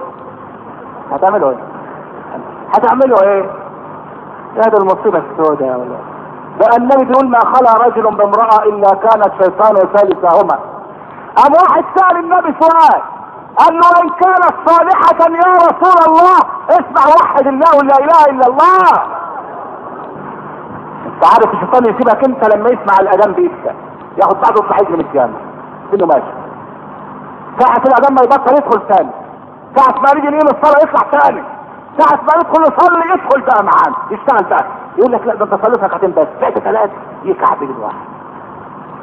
هتعملوا 1.11 1.49
إيه؟ 1.51 1.57
هتعملوا 2.75 3.23
إيه؟ 3.23 3.43
يا 4.55 4.61
ده 4.61 4.77
المصيبه 4.77 5.21
السوداء 5.31 5.67
يا 5.69 5.75
ولاد 5.75 5.99
بقى 6.59 6.77
النبي 6.77 7.05
بيقول 7.05 7.29
ما 7.29 7.39
خلا 7.39 7.85
رجل 7.87 8.01
بامرأة 8.17 8.63
إلا 8.63 8.89
كان 8.89 9.21
الشيطان 9.31 9.75
ثالثهما 9.75 10.59
قام 11.35 11.51
واحد 11.61 11.83
سأل 11.95 12.17
النبي 12.17 12.55
سؤال 12.59 13.01
له 13.59 13.89
إن 14.03 14.09
كانت 14.09 14.53
صالحة 14.69 15.19
يا 15.35 15.51
رسول 15.53 15.99
الله 16.07 16.37
اسمع 16.69 17.15
وحد 17.21 17.47
الله 17.47 17.83
لا 17.83 17.97
إله 17.97 18.25
إلا 18.31 18.47
الله. 18.47 18.91
تعرف 21.21 21.53
الشيطان 21.53 21.83
يسيبك 21.83 22.27
أنت 22.27 22.55
لما 22.55 22.69
يسمع 22.69 22.95
الأذان 23.01 23.33
بيبدا 23.33 23.75
ياخد 24.17 24.35
بعضه 24.35 24.65
يطلع 24.65 24.77
يجري 24.81 24.93
من 24.93 24.99
الجامع. 24.99 25.37
سنه 25.91 26.05
ماشي. 26.05 26.33
ساعة 27.59 27.83
الأذان 27.85 28.13
ما 28.15 28.21
يبطل 28.23 28.53
يدخل 28.53 28.87
تاني 28.95 29.09
ساعة 29.75 29.99
ما 30.01 30.13
نيجي 30.15 30.27
نقيم 30.27 30.57
الصلاة 30.57 30.83
يطلع 30.83 31.19
تاني 31.19 31.43
ساعة 31.99 32.19
ما 32.21 32.33
ندخل 32.37 32.61
نصلي 32.61 33.13
يدخل 33.13 33.41
بقى 33.41 33.63
معانا 33.63 33.95
يشتغل 34.11 34.49
بقى 34.49 34.65
يقول 34.97 35.11
لك 35.13 35.21
لا 35.27 35.35
ده 35.35 35.45
أنت 35.45 35.65
صليت 35.65 35.83
ركعتين 35.83 36.11
بس. 36.11 36.27
بقيت 36.41 36.59
ثلاثة 36.59 36.91
يكعبل 37.23 37.63
الواحد 37.77 38.07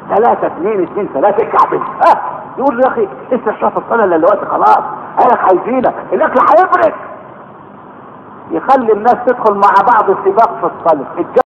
ثلاثة 0.09 0.47
اثنين 0.47 0.83
اثنين 0.83 1.09
ثلاثة 1.13 1.43
يكعبل 1.47 1.77
ها؟ 1.77 2.21
يقول 2.57 2.81
يا 2.83 2.87
أخي 2.87 3.07
لسه 3.31 3.51
الشهر 3.51 3.73
الصلاة 3.77 4.05
دلوقتي 4.17 4.45
خلاص. 4.45 4.79
قالك 5.19 5.39
عايزينك 5.39 5.93
الأكل 6.13 6.39
هيبرد 6.49 6.93
يخلي 8.51 8.93
الناس 8.93 9.15
تدخل 9.25 9.53
مع 9.53 9.71
بعض 9.93 10.17
سباق 10.25 10.59
في 10.59 10.65
الصلاة 10.65 11.44